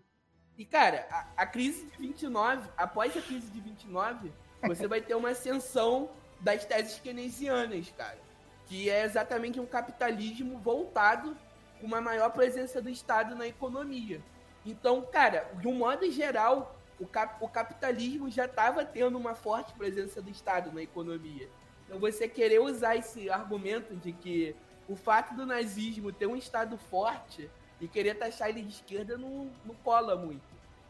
[0.58, 4.32] E, cara, a, a, crise de 29, após a crise de 29,
[4.64, 6.10] você vai ter uma ascensão
[6.40, 8.20] das teses keynesianas, cara.
[8.66, 11.36] Que é exatamente um capitalismo voltado
[11.80, 14.22] com uma maior presença do Estado na economia.
[14.66, 19.74] Então, cara, de um modo geral, o, cap, o capitalismo já estava tendo uma forte
[19.74, 21.50] presença do Estado na economia.
[21.90, 24.56] Então, você querer usar esse argumento de que
[24.88, 27.50] o fato do nazismo ter um Estado forte
[27.82, 30.44] e querer taxar ele de esquerda não, não cola muito.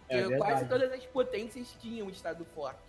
[0.10, 2.82] É Porque quase todas as potências tinham um Estado forte.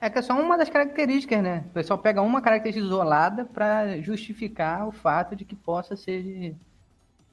[0.00, 1.64] É que é só uma das características, né?
[1.68, 6.56] O pessoal pega uma característica isolada para justificar o fato de que possa ser de,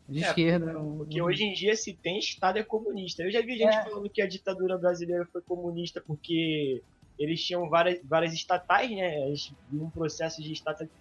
[0.07, 0.73] de é, esquerda.
[0.73, 3.23] Porque hoje em dia se tem Estado é comunista.
[3.23, 3.83] Eu já vi gente é.
[3.83, 6.83] falando que a ditadura brasileira foi comunista porque
[7.21, 9.27] eles tinham várias, várias estatais, né?
[9.27, 10.51] Eles um processo de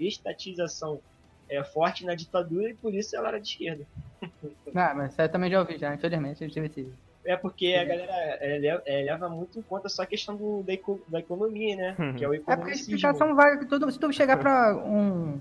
[0.01, 1.01] estatização
[1.49, 3.85] é, forte na ditadura e por isso ela era de esquerda.
[4.73, 6.93] Ah, mas isso eu também já ouvi, já, infelizmente, eu tive esse.
[7.25, 10.73] É porque a galera é, é, leva muito em conta só a questão do, da,
[11.09, 11.97] da economia, né?
[11.99, 12.15] Uhum.
[12.15, 13.65] Que é o É porque a explicação vai.
[13.67, 15.41] Todo, se tu chegar pra um,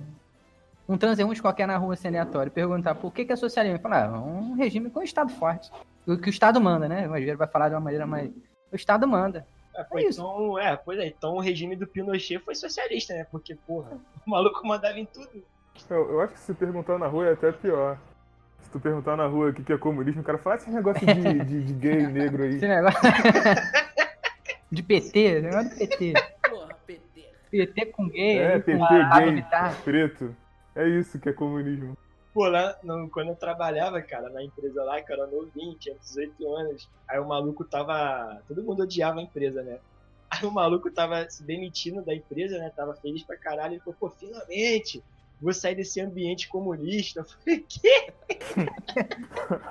[0.88, 3.84] um transeunte qualquer na rua sem aleatório e perguntar por que, que é socialismo, ele
[3.84, 5.72] fala, ah, um regime com o Estado forte.
[6.08, 7.08] O que o Estado manda, né?
[7.08, 8.32] O Rogério vai falar de uma maneira mais.
[8.72, 9.46] O Estado manda.
[9.80, 13.26] É, é então, é, pois é, então o regime do Pinochet foi socialista, né?
[13.32, 13.92] Porque, porra,
[14.26, 15.44] o maluco mandava em tudo.
[15.90, 17.98] Eu, eu acho que se perguntar na rua é até pior.
[18.62, 21.06] Se tu perguntar na rua o que, que é comunismo, o cara fala esse negócio
[21.06, 21.14] de,
[21.46, 22.56] de, de gay negro aí.
[22.56, 23.00] Esse negócio.
[24.70, 26.14] de PT, negócio do PT.
[26.50, 27.30] Porra, PT.
[27.50, 28.38] PT com gay.
[28.38, 29.46] É, PT, gay,
[29.84, 30.36] preto.
[30.76, 31.98] É isso que é comunismo.
[32.34, 36.56] Pô, lá no, quando eu trabalhava, cara, na empresa lá, que era novinho, tinha 18
[36.56, 38.42] anos, aí o maluco tava.
[38.48, 39.80] Todo mundo odiava a empresa, né?
[40.30, 42.72] Aí o maluco tava se demitindo da empresa, né?
[42.76, 43.74] Tava feliz pra caralho.
[43.74, 45.04] Ele falou, pô, finalmente!
[45.42, 47.22] vou sair desse ambiente comunista.
[47.26, 48.14] Eu falei, quê?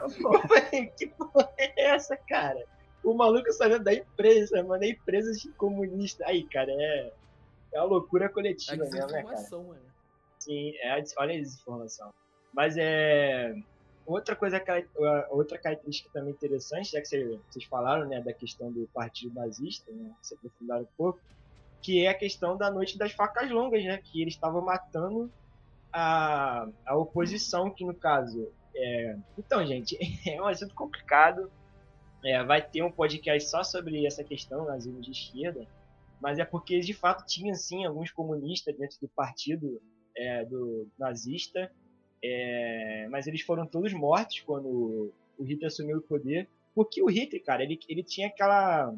[0.00, 2.64] eu falei, que porra é essa, cara?
[3.04, 6.24] O maluco saiu da empresa, mano, é empresa de comunista.
[6.26, 7.12] Aí, cara, é,
[7.72, 9.46] é uma loucura coletiva é mesmo, né, cara?
[9.50, 9.78] Mano.
[10.38, 12.12] Sim, é, olha a desinformação.
[12.52, 13.54] Mas é.
[14.06, 14.58] Outra coisa,
[15.28, 20.10] outra característica também interessante, já que vocês falaram, né, da questão do partido nazista, né,
[20.22, 21.20] se um pouco,
[21.82, 25.30] que é a questão da noite das facas longas, né, que eles estavam matando
[25.92, 29.16] a, a oposição, que no caso é...
[29.36, 31.50] Então, gente, é um assunto complicado.
[32.24, 35.64] É, vai ter um podcast só sobre essa questão, nazismo de esquerda,
[36.20, 39.80] mas é porque de fato tinha sim alguns comunistas dentro do partido
[40.16, 41.70] é, do nazista,
[42.22, 47.42] é, mas eles foram todos mortos quando o Hitler assumiu o poder, porque o Hitler,
[47.42, 48.94] cara, ele, ele tinha aquela,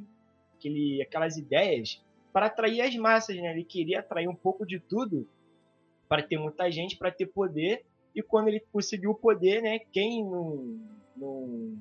[0.54, 2.02] aquele, aquelas ideias
[2.32, 3.50] para atrair as massas, né?
[3.50, 5.26] Ele queria atrair um pouco de tudo
[6.08, 7.84] para ter muita gente, para ter poder.
[8.14, 10.80] E quando ele conseguiu o poder, né, quem não,
[11.16, 11.78] não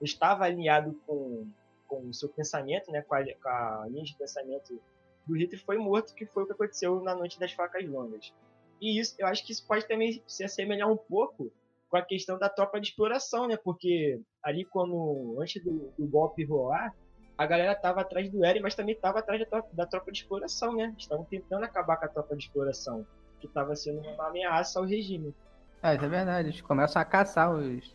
[0.00, 1.46] estava alinhado com,
[1.86, 4.80] com o seu pensamento, né, com a, com a linha de pensamento
[5.26, 8.32] do Hitler, foi morto, que foi o que aconteceu na Noite das Facas Longas.
[8.80, 11.52] E isso, eu acho que isso pode também se assemelhar um pouco
[11.88, 13.56] com a questão da tropa de exploração, né?
[13.56, 16.94] Porque ali quando antes do, do golpe rolar,
[17.38, 20.74] a galera tava atrás do Eren, mas também tava atrás da, da tropa de exploração,
[20.74, 20.94] né?
[20.98, 23.06] Estavam tentando acabar com a tropa de exploração
[23.40, 25.34] que estava sendo uma ameaça ao regime.
[25.82, 26.48] É, isso é verdade.
[26.48, 27.94] Eles começam a caçar os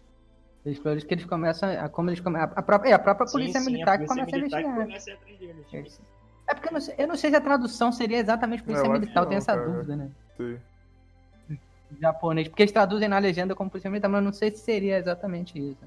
[0.66, 3.72] exploradores que eles começam a como eles começam, a própria, é, a própria polícia sim,
[3.72, 4.86] militar a polícia que começa a investigar.
[4.86, 8.18] Começa a é, é porque eu não, sei, eu não, sei, se a tradução seria
[8.18, 9.68] exatamente polícia não, militar, eu tenho essa cara.
[9.68, 10.12] dúvida, né?
[10.38, 10.60] Sim.
[12.00, 14.98] Japonês, porque eles traduzem na legenda como polícia militar, mas eu não sei se seria
[14.98, 15.86] exatamente isso.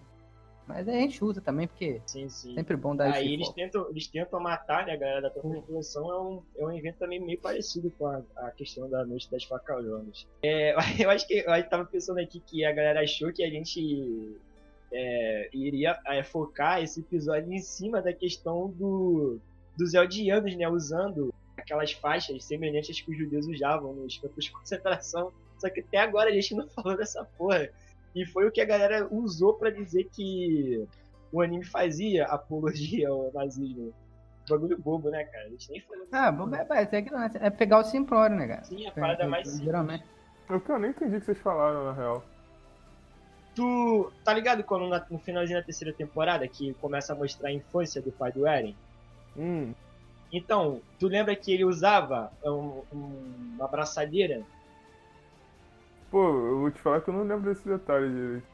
[0.67, 2.55] Mas a gente usa também, porque sim, sim.
[2.55, 6.21] sempre bom dar Aí eles tentam, eles tentam matar, né, a galera da população, é
[6.21, 10.27] um, é um evento também meio parecido com a, a questão da Noite das Facalhonas.
[10.43, 10.75] É,
[11.05, 14.39] eu acho que eu tava pensando aqui que a galera achou que a gente
[14.91, 19.39] é, iria é, focar esse episódio em cima da questão do,
[19.77, 25.31] dos Eldianos, né, usando aquelas faixas semelhantes que os judeus usavam nos campos de concentração.
[25.59, 27.69] Só que até agora a gente não falou dessa porra.
[28.15, 30.87] E foi o que a galera usou para dizer que
[31.33, 33.93] o anime fazia apologia ao nazismo.
[34.49, 35.47] Bagulho bobo, né, cara?
[35.47, 36.07] A gente nem falou.
[36.13, 38.65] Ah, bobo é, é, é, é pegar o simplório, né, cara?
[38.65, 39.65] Sim, a parada é, mais simples.
[39.65, 40.05] Geralmente.
[40.49, 42.25] É o que eu nem entendi que vocês falaram, na real.
[43.55, 48.03] Tu tá ligado quando no finalzinho da terceira temporada que começa a mostrar a infância
[48.03, 48.77] do pai do Eren?
[49.37, 49.73] Hum.
[50.33, 54.43] Então, tu lembra que ele usava um, um, uma braçadeira
[56.15, 58.47] Pô, eu vou te falar que eu não lembro desse detalhe direito.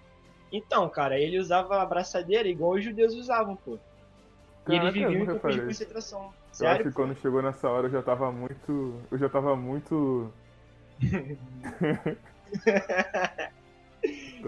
[0.50, 3.78] Então, cara, ele usava a braçadeira igual os judeus usavam, pô.
[4.66, 6.32] E ele vivia em campos de concentração.
[6.50, 8.94] Sério, eu acho que quando chegou nessa hora eu já tava muito.
[9.10, 10.32] Eu já tava muito.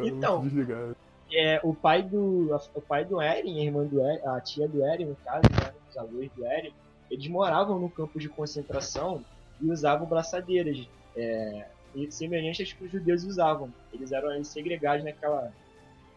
[0.02, 0.42] então.
[0.44, 0.96] Muito
[1.30, 2.58] é, o pai do.
[2.74, 5.74] O pai do Eren, a irmã do Eren, a tia do Eren, no caso, né?
[5.90, 6.72] Os avós do Eren,
[7.10, 9.22] eles moravam no campo de concentração
[9.60, 10.88] e usavam braçadeiras.
[11.14, 11.66] É,
[12.11, 13.72] semelhantes que os judeus usavam.
[13.93, 15.53] Eles eram segregados naquela,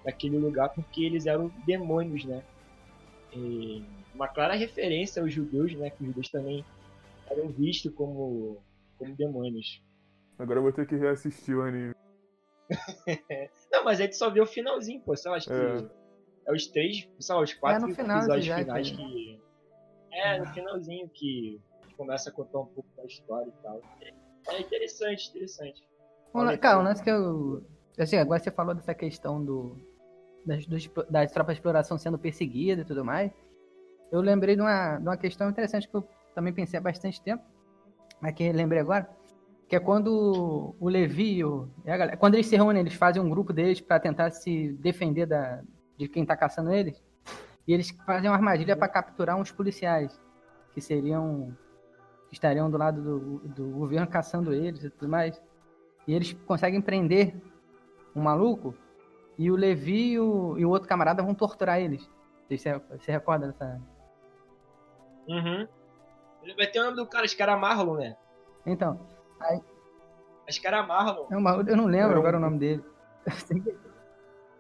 [0.04, 2.44] naquele lugar porque eles eram demônios, né?
[3.34, 5.90] E uma clara referência aos judeus, né?
[5.90, 6.66] Que os judeus também
[7.30, 8.58] eram vistos como,
[8.98, 9.82] como demônios.
[10.38, 11.94] Agora eu vou ter que reassistir o anime.
[13.72, 15.16] não, mas a gente só vê o finalzinho, pô.
[15.16, 15.78] Sei lá, acho é.
[15.78, 15.88] que
[16.46, 19.42] é os três, sei lá, os quatro é final, episódios já, finais que.
[20.12, 21.60] É, no finalzinho que
[21.98, 23.82] começa a contar um pouco da história e tal.
[24.50, 25.84] É interessante, interessante.
[26.34, 27.64] Um, cara, um lance que eu.
[27.98, 29.78] Assim, agora você falou dessa questão do.
[30.46, 33.32] Das, dos, das tropas de exploração sendo perseguidas e tudo mais.
[34.12, 37.44] Eu lembrei de uma, de uma questão interessante que eu também pensei há bastante tempo,
[38.22, 39.10] mas que lembrei agora
[39.68, 43.52] que é quando o Levi, o, galera, quando eles se reúnem, eles fazem um grupo
[43.52, 45.64] deles para tentar se defender da,
[45.98, 47.02] de quem tá caçando eles.
[47.68, 50.20] E eles fazem uma armadilha para capturar uns policiais
[50.74, 51.58] que seriam
[52.32, 55.42] estariam do lado do, do governo caçando eles e tudo mais.
[56.08, 57.36] E eles conseguem prender
[58.16, 58.76] um maluco
[59.38, 62.10] e o Levi e o, e o outro camarada vão torturar eles.
[62.50, 63.82] Você, você recorda dessa?
[65.28, 65.68] Uhum.
[66.56, 68.16] Vai ter o nome do cara, acho que era Marlon, né?
[68.66, 69.00] Então,
[69.40, 69.62] Aí...
[70.48, 71.26] Acho que era Marlon.
[71.32, 72.84] É eu não lembro agora o nome dele.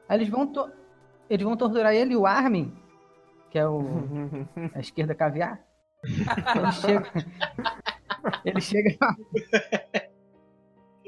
[0.09, 0.69] Aí eles vão, to...
[1.29, 2.75] eles vão torturar ele e o Armin,
[3.49, 3.81] que é o
[4.73, 5.64] a esquerda caviar.
[6.55, 7.11] Ele chega.
[8.45, 8.97] ele chega.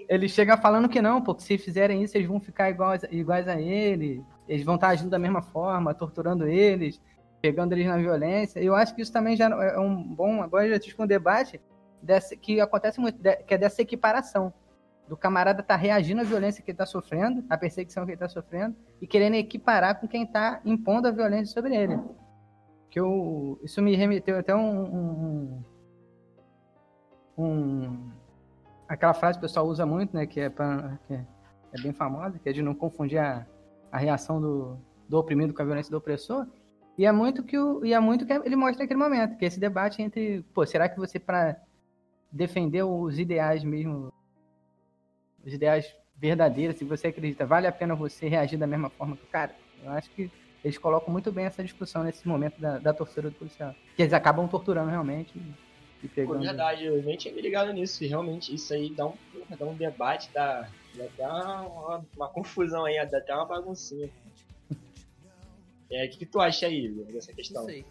[0.10, 3.60] ele chega falando que não, porque se fizerem isso, eles vão ficar iguais, iguais a
[3.60, 4.24] ele.
[4.48, 7.02] Eles vão estar agindo da mesma forma, torturando eles,
[7.41, 8.60] pegando eles na violência.
[8.60, 10.41] Eu acho que isso também já é um bom.
[10.41, 11.62] Agora já tive um debate
[12.41, 14.54] que acontece muito, que é dessa equiparação.
[15.08, 18.28] Do camarada tá reagindo à violência que ele tá sofrendo, à perseguição que ele tá
[18.28, 21.98] sofrendo, e querendo equiparar com quem tá impondo a violência sobre ele.
[22.89, 25.63] Que eu, isso me remeteu até um, um,
[27.38, 28.11] um
[28.88, 32.39] aquela frase que o pessoal usa muito, né, que é, pra, que é bem famosa,
[32.39, 33.45] que é de não confundir a,
[33.91, 34.77] a reação do,
[35.07, 36.47] do oprimido com a violência do opressor.
[36.97, 39.47] E é muito que o, e é muito que ele mostra naquele momento, que é
[39.47, 41.61] esse debate entre, pô, será que você para
[42.31, 44.11] defender os ideais mesmo,
[45.45, 49.23] os ideais verdadeiros, se você acredita, vale a pena você reagir da mesma forma que
[49.23, 49.55] o cara?
[49.83, 50.31] Eu acho que
[50.64, 53.74] eles colocam muito bem essa discussão nesse momento da, da tortura do policial.
[53.95, 55.34] Que eles acabam torturando realmente
[56.03, 56.38] e pegando...
[56.38, 59.14] Pô, verdade, eu nem tinha me ligado nisso, e realmente isso aí dá um,
[59.58, 64.10] dá um debate, dá, dá até uma, uma confusão aí, dá até uma baguncinha.
[65.89, 67.62] É, o que, que tu acha aí dessa questão?
[67.62, 67.86] Não sei.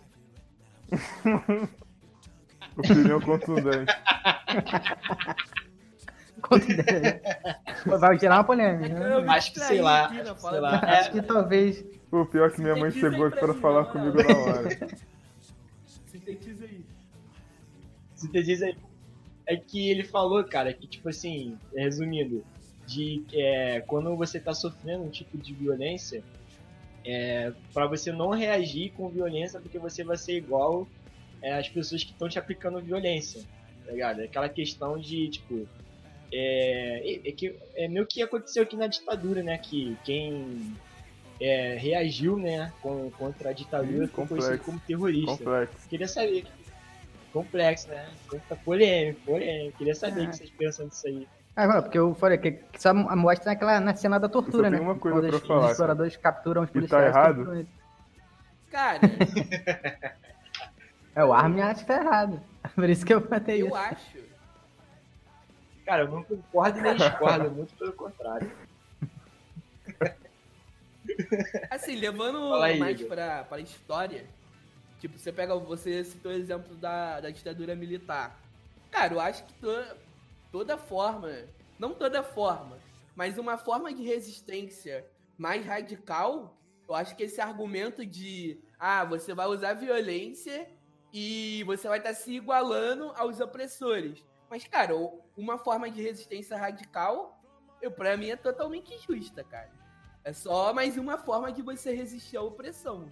[2.76, 3.90] Opinião contundente.
[6.42, 7.22] contundente.
[7.86, 9.20] Vai gerar uma polêmica.
[9.20, 9.32] Né?
[9.32, 10.82] Acho que, sei lá, aqui, sei lá.
[10.84, 10.98] É.
[10.98, 11.82] Acho que talvez...
[12.22, 14.68] O pior é que minha mãe chegou aqui pra falar não, comigo na hora.
[16.06, 16.84] Sintetiza aí.
[18.14, 18.76] Sintetiza aí.
[19.46, 22.44] É que ele falou, cara, que tipo assim, resumindo,
[22.86, 26.22] de é, quando você tá sofrendo um tipo de violência,
[27.04, 30.88] é, para você não reagir com violência porque você vai ser igual
[31.42, 33.42] é, as pessoas que estão te aplicando violência,
[33.84, 34.22] tá ligado?
[34.22, 35.68] Aquela questão de, tipo,
[36.32, 39.56] é, é, que, é meio que aconteceu aqui na ditadura, né?
[39.58, 40.74] Que quem
[41.40, 45.36] é, reagiu, né, com, contra a ditadura foi conhecido como terrorista.
[45.36, 45.88] Complexo.
[45.88, 46.46] Queria saber.
[47.32, 48.08] Complexo, né?
[48.48, 49.76] Tá polêmico, polêmico.
[49.76, 50.32] Queria saber o que ah.
[50.32, 51.28] vocês pensam disso aí.
[51.54, 54.78] Ah, porque eu falei que, só mostra naquela, na cena da tortura, né?
[54.78, 56.34] Uma coisa Quando pra os, falar, os exploradores cara.
[56.34, 57.12] capturam os tá policiais.
[57.12, 57.66] tá errado?
[58.70, 59.00] Cara.
[61.14, 62.42] É, o Armin acha que tá errado.
[62.74, 63.74] Por isso que eu matei Eu isso.
[63.76, 64.18] acho.
[65.86, 68.50] Cara, eu não concordo nem discordo, muito pelo contrário.
[71.70, 74.26] Assim, levando aí, mais pra, pra história,
[75.00, 78.40] tipo, você pega, você citou o exemplo da, da ditadura militar.
[78.90, 79.68] Cara, eu acho que to,
[80.50, 81.30] toda forma,
[81.78, 82.78] não toda forma,
[83.14, 85.06] mas uma forma de resistência
[85.38, 86.56] mais radical,
[86.88, 90.68] eu acho que esse argumento de, ah, você vai usar violência
[91.12, 94.24] e você vai estar tá se igualando aos opressores.
[94.48, 94.94] Mas, cara,
[95.36, 97.40] uma forma de resistência radical,
[97.82, 99.70] eu, pra mim, é totalmente justa, cara.
[100.26, 103.06] É só mais uma forma de você resistir à opressão.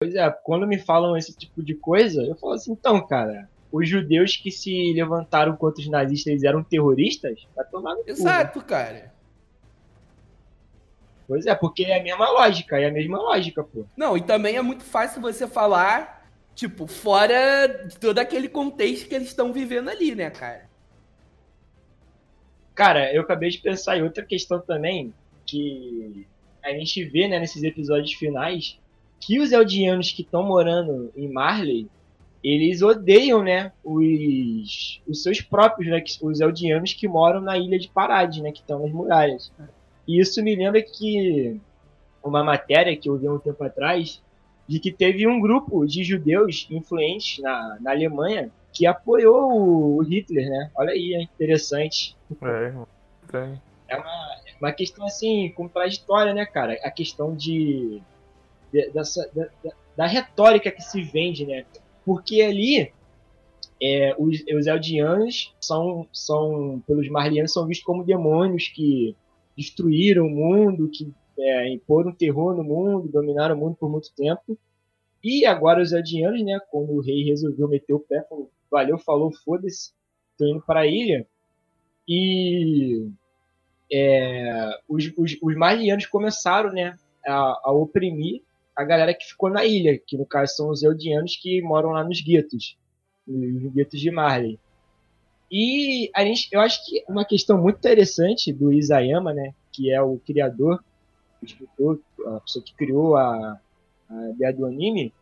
[0.00, 3.88] Pois é, quando me falam esse tipo de coisa, eu falo assim, então, cara, os
[3.88, 7.46] judeus que se levantaram contra os nazistas, eles eram terroristas?
[7.54, 8.64] Vai tomar no Exato, cu, né?
[8.66, 9.14] cara.
[11.28, 13.84] Pois é, porque é a mesma lógica, é a mesma lógica, pô.
[13.96, 16.18] Não, e também é muito fácil você falar
[16.58, 20.68] Tipo, fora de todo aquele contexto que eles estão vivendo ali, né, cara?
[22.74, 25.14] Cara, eu acabei de pensar em outra questão também,
[25.48, 26.26] que
[26.62, 28.78] a gente vê, né, nesses episódios finais,
[29.20, 31.88] que os Eldianos que estão morando em Marley,
[32.42, 37.88] eles odeiam, né, os, os seus próprios, né, os Eldianos que moram na ilha de
[37.88, 39.52] Parade, né, que estão nas muralhas.
[40.06, 41.60] E isso me lembra que
[42.22, 44.22] uma matéria que eu vi um tempo atrás,
[44.66, 50.48] de que teve um grupo de judeus influentes na, na Alemanha que apoiou o Hitler,
[50.48, 50.70] né?
[50.76, 52.14] Olha aí, é interessante.
[52.42, 52.72] É,
[53.32, 53.60] tem.
[53.88, 56.74] É uma, uma questão assim, contraditória, né, cara?
[56.82, 58.00] A questão de.
[58.72, 61.64] de dessa, da, da, retórica que se vende, né?
[62.04, 62.92] Porque ali.
[63.80, 69.14] É, os, os Eldianos são, são, pelos Marlianos, são vistos como demônios que
[69.56, 74.58] destruíram o mundo, que é, imporam terror no mundo, dominaram o mundo por muito tempo.
[75.22, 79.32] E agora os Eldianos, né, quando o rei resolveu meter o pé, falou, valeu, falou,
[79.44, 79.92] foda-se,
[80.36, 81.26] tô indo para a ilha.
[82.06, 83.10] E
[83.90, 88.42] é, os, os, os Marlianos começaram né, a, a, oprimir
[88.76, 92.04] a galera que ficou na ilha, que no caso são os Eldianos que moram lá
[92.04, 92.76] nos guetos,
[93.26, 94.58] nos guetos de Marley.
[95.50, 100.00] E a gente, eu acho que uma questão muito interessante do Isayama, né, que é
[100.00, 100.82] o criador,
[101.42, 103.58] o escritor, a pessoa que criou a,
[104.10, 105.12] a ideia do anime,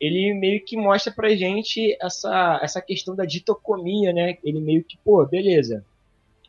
[0.00, 4.36] ele meio que mostra pra gente essa, essa questão da ditocomia, né?
[4.42, 5.84] Ele meio que, pô, beleza.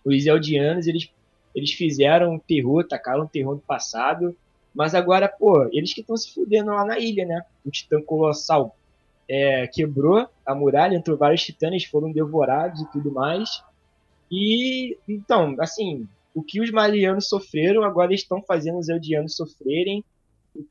[0.03, 1.09] Os Eldianos, eles,
[1.55, 4.35] eles fizeram terror, tacaram terror no passado,
[4.73, 7.41] mas agora, pô, eles que estão se fudendo lá na ilha, né?
[7.65, 8.75] O Titã Colossal
[9.27, 13.63] é, quebrou a muralha, entrou vários titãs, foram devorados e tudo mais.
[14.29, 20.03] E, então, assim, o que os Malianos sofreram, agora estão fazendo os Eldianos sofrerem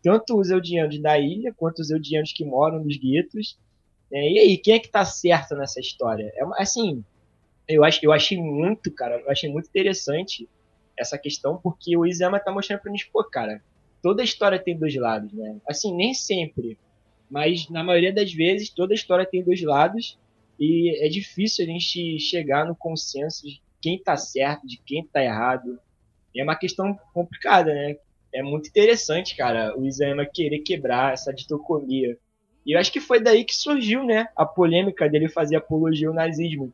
[0.02, 3.58] tanto os Eldianos da ilha quanto os Eldianos que moram nos guetos.
[4.12, 6.32] É, e aí, quem é que tá certo nessa história?
[6.36, 7.02] É assim,
[7.66, 10.48] eu, acho, eu achei muito, cara, eu achei muito interessante
[10.98, 13.62] essa questão, porque o Izama tá mostrando pra gente, pô, cara,
[14.02, 15.56] toda história tem dois lados, né?
[15.68, 16.78] Assim, nem sempre,
[17.30, 20.18] mas na maioria das vezes, toda história tem dois lados,
[20.58, 25.22] e é difícil a gente chegar no consenso de quem tá certo, de quem tá
[25.22, 25.78] errado.
[26.36, 27.96] É uma questão complicada, né?
[28.34, 32.18] é muito interessante, cara, o Isayama querer quebrar essa ditocomia.
[32.66, 36.14] E eu acho que foi daí que surgiu, né, a polêmica dele fazer apologia ao
[36.14, 36.72] nazismo.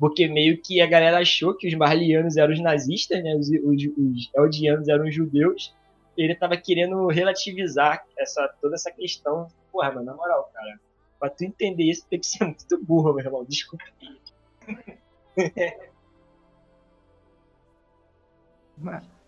[0.00, 3.84] Porque meio que a galera achou que os marlianos eram os nazistas, né, os, os,
[3.98, 5.74] os eldianos eram os judeus.
[6.16, 9.46] Ele tava querendo relativizar essa, toda essa questão.
[9.70, 10.80] Porra, mano, na moral, cara,
[11.18, 13.84] pra tu entender isso tem que ser muito burro, meu irmão, desculpa.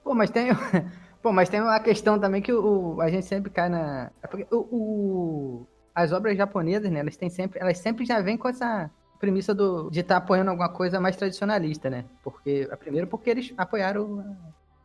[0.03, 0.49] Pô, mas tem,
[1.23, 4.11] Pô, mas tem uma questão também que o, a gente sempre cai na.
[4.23, 7.01] É o, o, as obras japonesas, né?
[7.01, 7.61] Elas têm sempre.
[7.61, 8.91] Elas sempre já vêm com essa
[9.23, 12.05] premissa do, de estar tá apoiando alguma coisa mais tradicionalista, né?
[12.25, 12.69] Porque.
[12.81, 14.37] Primeiro porque eles apoiaram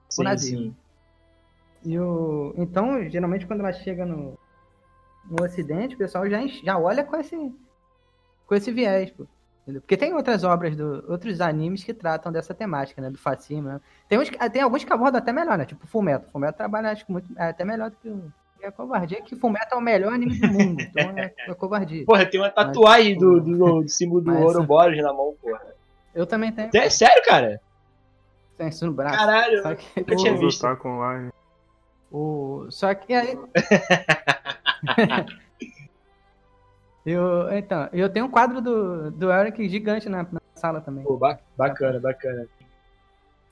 [0.08, 0.60] sim, o nazismo.
[0.62, 0.76] Sim.
[1.84, 4.38] E o, então, geralmente, quando ela chega no,
[5.26, 7.36] no Ocidente, o pessoal já, já olha com esse,
[8.46, 9.26] com esse viés, pô.
[9.66, 13.10] Porque tem outras obras, do, outros animes que tratam dessa temática, né?
[13.10, 13.68] Do fascismo.
[13.68, 13.82] Né?
[14.08, 15.66] Tem, uns, tem alguns que abordam até melhor, né?
[15.66, 16.30] Tipo Fullmetal.
[16.32, 18.32] Fullmetal trabalha, acho que muito, é até melhor do que o...
[18.62, 20.82] É covardia, que Fullmetal é o melhor anime do mundo.
[20.82, 22.06] Então é, é covardia.
[22.06, 25.76] Porra, tem uma tatuagem Mas, do, do, do, símbolo do Ouroboros na mão, porra.
[26.14, 26.70] Eu também tenho.
[26.74, 27.62] É sério, cara?
[28.58, 29.18] Tem isso no braço.
[29.18, 30.76] Caralho, só que, eu tinha visto.
[30.78, 31.32] com online.
[32.12, 32.66] O...
[32.70, 33.38] Só que aí...
[37.08, 41.06] Eu, então, eu tenho um quadro do, do Eric gigante na, na sala também.
[41.06, 42.46] Pô, bacana, bacana.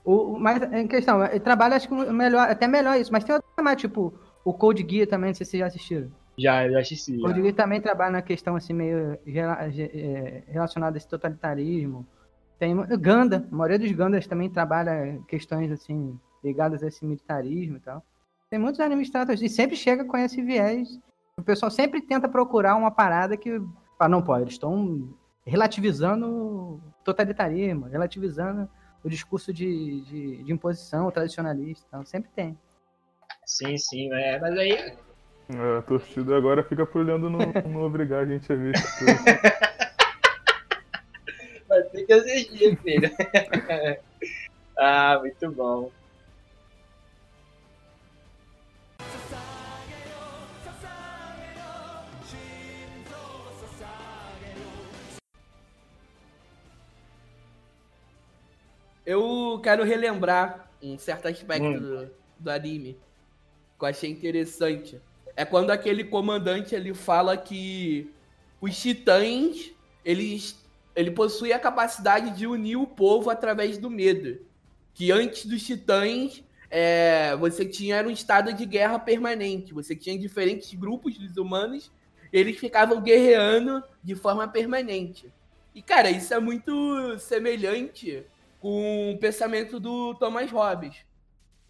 [0.03, 3.63] O, mas em questão, ele trabalha acho que melhor, até melhor isso, mas tem outro
[3.63, 4.13] mais, tipo,
[4.45, 6.11] o Code Gear também, não sei se vocês já assistiram.
[6.37, 7.17] Já, já assisti.
[7.17, 12.07] O Code Gear também trabalha na questão assim, meio é, relacionada a esse totalitarismo.
[12.57, 17.79] Tem Ganda, a maioria dos Gandas também trabalha questões assim, ligadas a esse militarismo e
[17.81, 18.01] tal.
[18.49, 20.87] Tem muitos animes tratam e sempre chega com esse viés
[21.37, 23.61] o pessoal sempre tenta procurar uma parada que.
[23.99, 25.13] Ah, não pode, eles estão
[25.45, 28.69] relativizando o totalitarismo, relativizando
[29.03, 31.85] o discurso de, de, de imposição tradicionalista.
[31.87, 32.57] Então, sempre tem.
[33.45, 34.71] Sim, sim, é, mas aí.
[34.71, 37.39] É, a torcida agora fica olhando não,
[37.69, 39.05] não obrigar a gente a ver isso
[41.69, 43.11] Vai ter que assistir, filho.
[44.79, 45.91] ah, muito bom.
[59.05, 61.79] Eu quero relembrar um certo aspecto hum.
[61.79, 62.99] do, do anime
[63.77, 64.99] que eu achei interessante.
[65.35, 68.09] É quando aquele comandante ele fala que
[68.61, 69.71] os titãs
[70.03, 70.63] eles
[70.95, 74.39] ele possui a capacidade de unir o povo através do medo.
[74.93, 79.73] Que antes dos titãs é, você tinha era um estado de guerra permanente.
[79.73, 81.91] Você tinha diferentes grupos dos humanos,
[82.31, 85.31] eles ficavam guerreando de forma permanente.
[85.73, 88.23] E, cara, isso é muito semelhante
[88.61, 90.95] com o pensamento do Thomas Hobbes.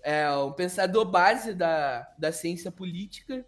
[0.08, 3.44] É um pensador base da, da ciência política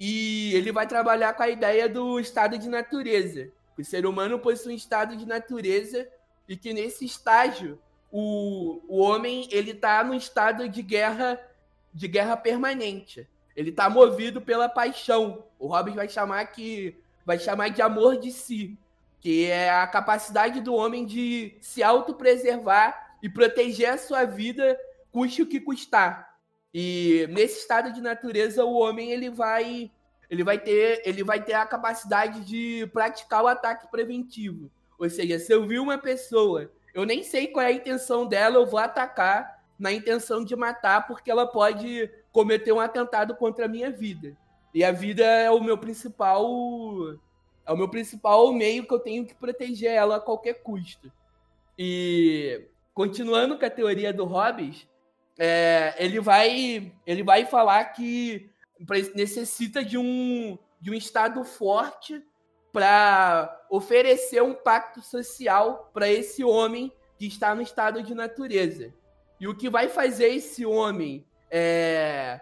[0.00, 3.50] e ele vai trabalhar com a ideia do estado de natureza.
[3.76, 6.08] O ser humano possui um estado de natureza
[6.48, 7.78] e que nesse estágio
[8.10, 11.38] o, o homem ele está no estado de guerra
[11.92, 13.28] de guerra permanente.
[13.54, 15.44] Ele está movido pela paixão.
[15.58, 16.96] O Hobbes vai chamar que
[17.26, 18.78] vai chamar de amor de si,
[19.20, 24.78] que é a capacidade do homem de se autopreservar e proteger a sua vida
[25.12, 26.36] custe o que custar.
[26.72, 29.90] E nesse estado de natureza o homem ele vai
[30.30, 34.70] ele vai ter ele vai ter a capacidade de praticar o ataque preventivo.
[34.98, 38.56] Ou seja, se eu vi uma pessoa eu nem sei qual é a intenção dela,
[38.56, 43.68] eu vou atacar na intenção de matar, porque ela pode cometer um atentado contra a
[43.68, 44.36] minha vida.
[44.74, 46.44] E a vida é o meu principal.
[47.64, 51.12] É o meu principal meio que eu tenho que proteger ela a qualquer custo.
[51.78, 54.88] E continuando com a teoria do Hobbes,
[55.38, 58.50] é, ele, vai, ele vai falar que
[59.14, 62.22] necessita de um, de um Estado forte
[62.72, 68.94] para oferecer um pacto social para esse homem que está no estado de natureza.
[69.40, 72.40] E o que vai fazer esse homem é,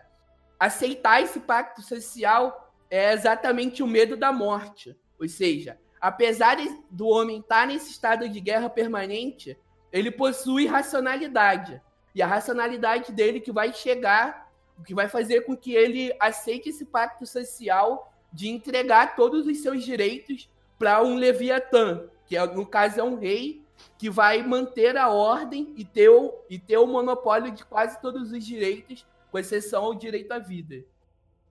[0.58, 4.96] aceitar esse pacto social é exatamente o medo da morte.
[5.18, 6.56] Ou seja, apesar
[6.90, 9.58] do homem estar nesse estado de guerra permanente,
[9.92, 11.80] ele possui racionalidade.
[12.16, 16.70] E a racionalidade dele que vai chegar, o que vai fazer com que ele aceite
[16.70, 20.48] esse pacto social de entregar todos os seus direitos
[20.78, 23.62] para um Leviatã, que é, no caso é um rei
[23.98, 28.32] que vai manter a ordem e ter, o, e ter o monopólio de quase todos
[28.32, 30.82] os direitos, com exceção ao direito à vida.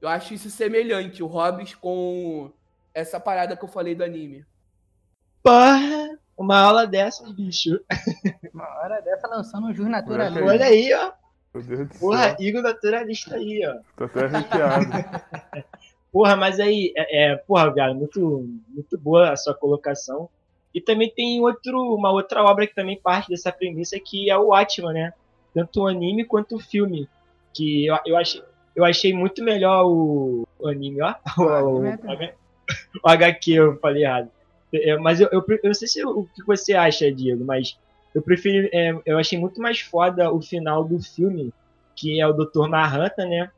[0.01, 2.51] Eu acho isso semelhante, o Hobbes com
[2.91, 4.43] essa parada que eu falei do anime.
[5.43, 6.18] Porra!
[6.38, 7.80] Uma aula dessa, bicho.
[8.54, 10.46] Uma hora dessa lançando um jus naturalista.
[10.46, 11.12] Olha aí, ó.
[11.54, 12.36] Meu Deus do Porra, céu.
[12.40, 13.78] Igor naturalista aí, ó.
[13.96, 14.86] Tô até arrepiado.
[16.12, 20.30] Porra, mas aí, é, é, porra, viado, muito, muito boa a sua colocação.
[20.74, 24.54] E também tem outro, uma outra obra que também parte dessa premissa, que é o
[24.54, 25.14] Atman, né?
[25.54, 27.10] Tanto o anime quanto o filme.
[27.54, 28.42] Que eu, eu, achei,
[28.74, 31.16] eu achei muito melhor o, o anime, ó.
[31.38, 31.84] O, o,
[33.04, 34.32] o HQ, eu falei errado.
[34.84, 37.78] É, mas eu, eu, eu não sei se o que você acha, Diego, mas
[38.13, 38.69] eu prefiro.
[38.71, 41.53] É, eu achei muito mais foda o final do filme,
[41.95, 42.67] que é o Dr.
[42.69, 43.51] Manhattan, né?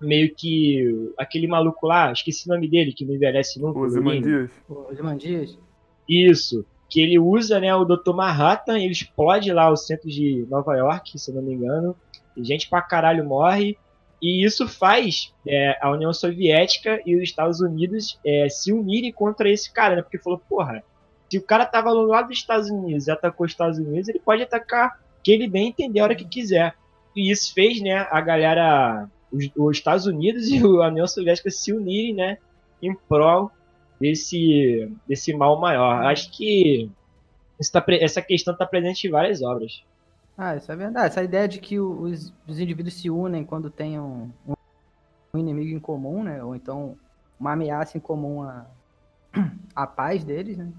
[0.00, 3.78] Meio que aquele maluco lá, esqueci o nome dele, que não envelhece nunca.
[3.80, 4.10] Os o Lino.
[4.10, 4.50] Imandias.
[4.68, 5.58] Os Mandias.
[6.08, 6.66] Isso.
[6.90, 8.12] Que ele usa, né, o Dr.
[8.12, 11.96] Manhattan, ele explode lá o centro de Nova York, se eu não me engano.
[12.36, 13.78] E gente pra caralho morre.
[14.24, 19.50] E isso faz é, a União Soviética e os Estados Unidos é, se unirem contra
[19.50, 20.00] esse cara, né?
[20.00, 20.82] Porque falou, porra,
[21.30, 24.18] se o cara tava do lado dos Estados Unidos e atacou os Estados Unidos, ele
[24.18, 26.74] pode atacar quem ele bem entender a hora que quiser.
[27.14, 31.70] E isso fez, né, a galera, os, os Estados Unidos e a União Soviética se
[31.74, 32.38] unirem, né,
[32.80, 33.50] em prol
[34.00, 36.02] desse, desse mal maior.
[36.06, 36.90] Acho que
[37.70, 39.84] tá essa questão está presente em várias obras.
[40.36, 41.06] Ah, isso é verdade.
[41.06, 45.80] Essa ideia de que os, os indivíduos se unem quando tem um, um- inimigo em
[45.80, 46.42] comum, né?
[46.42, 46.96] Ou então
[47.38, 48.66] uma ameaça em comum à,
[49.74, 50.72] à paz deles, né?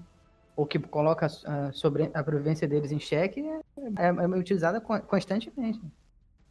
[0.56, 3.60] Ou que coloca a, sobre, a sobrevivência deles em xeque, é,
[3.98, 5.80] é, é utilizada con- constantemente.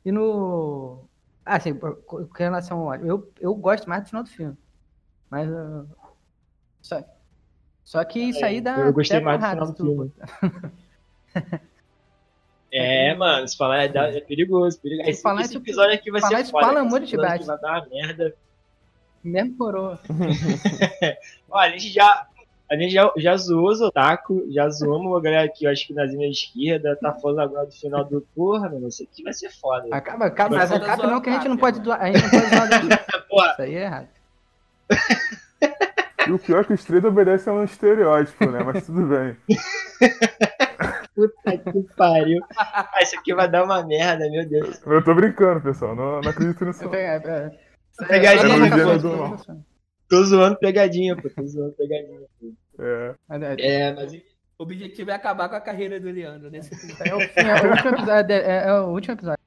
[0.03, 1.05] E no.
[1.45, 4.57] Ah, assim, com relação ao ódio, eu, eu gosto mais do final do filme.
[5.29, 5.51] Mas.
[5.51, 5.85] ah,
[6.81, 7.03] só,
[7.83, 8.77] só que isso aí dá.
[8.79, 10.13] eu gostei mais do final do filme.
[12.77, 15.09] É, mano, se falar é, da- é perigoso, perigoso.
[15.09, 16.67] Esse, falar esse episódio aqui vai falar ser foda.
[16.67, 17.15] fala amor de.
[17.15, 18.35] Vai dar uma merda.
[19.23, 19.99] Mesmo coroa.
[21.49, 22.27] Olha, a gente já.
[22.69, 25.93] A gente já, já zoou os otaku, já zoamos a galera aqui, eu acho que
[25.93, 29.51] na zinha esquerda, tá falando agora do final do porra, mano, isso aqui vai ser
[29.51, 29.87] foda.
[29.91, 32.01] Acaba, acaba, Mas acaba não que a gente não pode doar.
[32.01, 33.05] A gente não pode doar.
[33.29, 34.07] Porra, Isso aí é errado.
[36.27, 38.63] E o pior é que os três obedecem a um estereótipo, né?
[38.63, 39.37] Mas tudo bem.
[41.15, 42.41] puta que pariu.
[42.57, 44.81] Ah, isso aqui vai dar uma merda, meu Deus.
[44.85, 45.95] Eu tô brincando, pessoal.
[45.95, 46.83] Não, não acredito nisso.
[46.83, 46.93] não.
[46.93, 47.51] É, é,
[48.01, 48.75] é, Pegadinha, é, pô.
[50.07, 52.19] Tô zoando pegadinha, pô, tô zoando pegadinha.
[52.39, 52.53] Pô.
[52.79, 53.15] É.
[53.29, 54.21] É, É, mas O
[54.63, 57.11] objetivo é acabar com a carreira do Leandro nesse episódio.
[57.11, 58.35] é o fim, é o último episódio.
[58.35, 59.45] É, é o último episódio.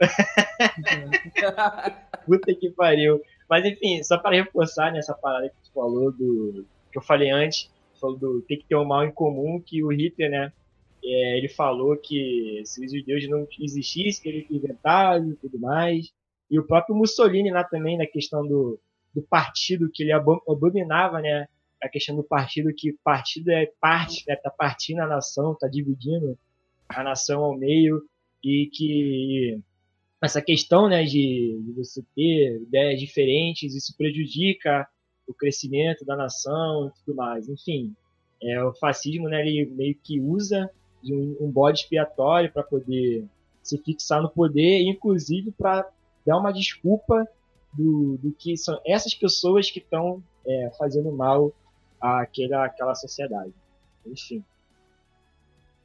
[2.26, 3.20] Puta que pariu.
[3.48, 6.66] Mas enfim, só para reforçar nessa parada que tu falou do.
[6.92, 7.70] que eu falei antes,
[8.00, 10.52] falou do tem que ter um mal em comum que o Hitler, né?
[11.14, 16.12] É, ele falou que se os judeus não existissem, que ele inventado e tudo mais.
[16.50, 18.80] E o próprio Mussolini lá também, na questão do,
[19.14, 21.46] do partido que ele abominava, né?
[21.82, 24.34] A questão do partido, que partido é parte, né?
[24.36, 26.36] Tá partindo a nação, tá dividindo
[26.88, 28.02] a nação ao meio
[28.42, 29.60] e que
[30.22, 34.88] essa questão, né, de, de você ter ideias diferentes, isso prejudica
[35.26, 37.48] o crescimento da nação e tudo mais.
[37.48, 37.94] Enfim,
[38.42, 40.70] é, o fascismo, né, ele meio que usa
[41.02, 43.24] de um, um bode expiatório para poder
[43.62, 45.88] se fixar no poder, inclusive para
[46.26, 47.26] dar uma desculpa
[47.72, 51.52] do, do que são essas pessoas que estão é, fazendo mal
[52.00, 53.52] àquela, àquela sociedade.
[54.06, 54.44] Enfim.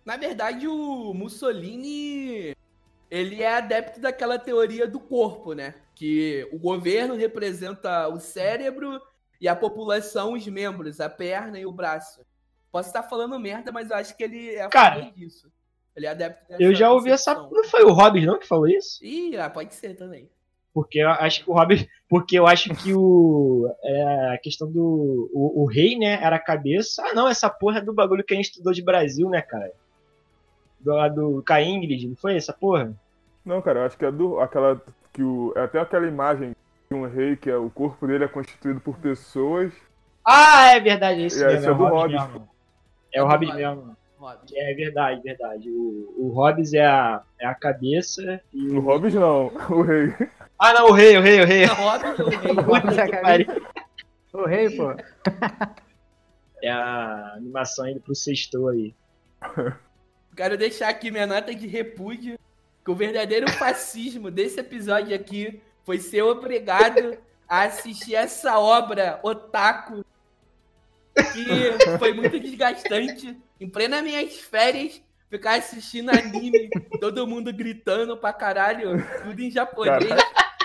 [0.05, 2.55] Na verdade, o Mussolini
[3.09, 5.75] ele é adepto daquela teoria do corpo, né?
[5.93, 8.99] Que o governo representa o cérebro
[9.39, 12.21] e a população os membros, a perna e o braço.
[12.73, 15.47] Posso estar falando merda, mas eu acho que ele é Cara, disso.
[15.95, 17.35] Ele é adepto dessa Eu já ouvi essa.
[17.35, 17.55] concepção.
[17.61, 18.97] Não foi o Hobbes, não, que falou isso?
[19.05, 20.27] Ih, ah, pode ser também.
[20.73, 21.87] Porque eu acho que o Hobbes.
[22.09, 23.71] Porque eu acho que o.
[23.83, 25.29] É, a questão do.
[25.31, 26.13] O, o rei, né?
[26.19, 27.03] Era a cabeça.
[27.05, 29.71] Ah, não, essa porra é do bagulho que a gente estudou de Brasil, né, cara?
[30.79, 32.91] Do, lá do Caim Ingrid, não foi essa porra?
[33.45, 34.39] Não, cara, eu acho que é do.
[34.39, 34.81] aquela.
[35.13, 35.53] que o.
[35.55, 36.55] É até aquela imagem
[36.89, 39.71] de um rei que é, o corpo dele é constituído por pessoas.
[40.25, 41.59] Ah, é verdade, é isso É, mesmo.
[41.59, 42.21] esse é do o Hobbes.
[43.13, 43.65] É o Hobbes Hobbes.
[43.65, 43.97] mesmo.
[44.55, 45.69] É verdade, verdade.
[45.69, 50.13] O, o Hobbes é a, é a cabeça e O Hobbes não, o rei.
[50.57, 51.65] Ah, não, o rei, o rei, o rei.
[51.65, 52.55] Rob ou rei?
[52.63, 53.47] Puta é que pariu.
[54.33, 54.95] O rei, pô.
[56.61, 58.95] É a animação indo pro sexto aí.
[60.35, 62.39] Quero deixar aqui minha nota de repúdio
[62.83, 67.17] que o verdadeiro fascismo desse episódio aqui foi ser obrigado
[67.47, 70.03] a assistir essa obra otaku
[71.13, 73.37] que foi muito desgastante.
[73.59, 76.69] Em plena minhas férias, ficar assistindo anime,
[76.99, 78.91] todo mundo gritando pra caralho,
[79.23, 80.09] tudo em japonês.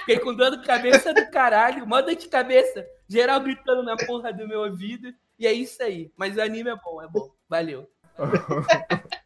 [0.00, 4.48] Fiquei com dor de cabeça do caralho, dor de cabeça, geral gritando na porra do
[4.48, 5.12] meu ouvido.
[5.38, 6.10] E é isso aí.
[6.16, 7.30] Mas o anime é bom, é bom.
[7.48, 7.88] Valeu.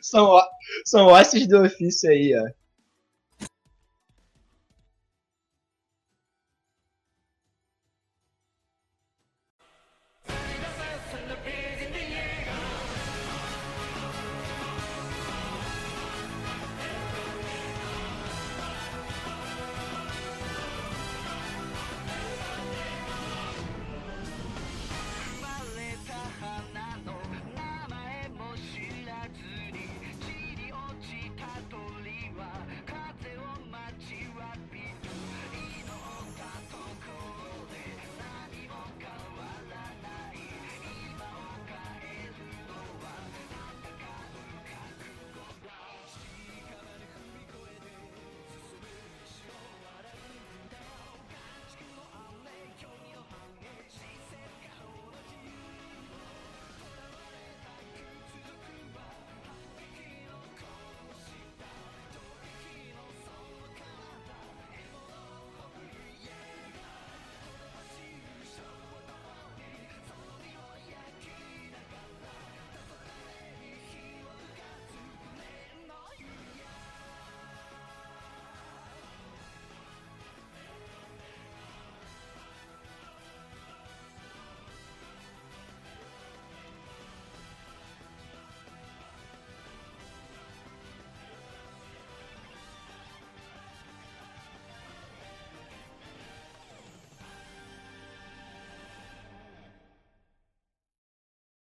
[0.00, 0.40] São,
[0.84, 2.48] são ossos do ofício aí, ó.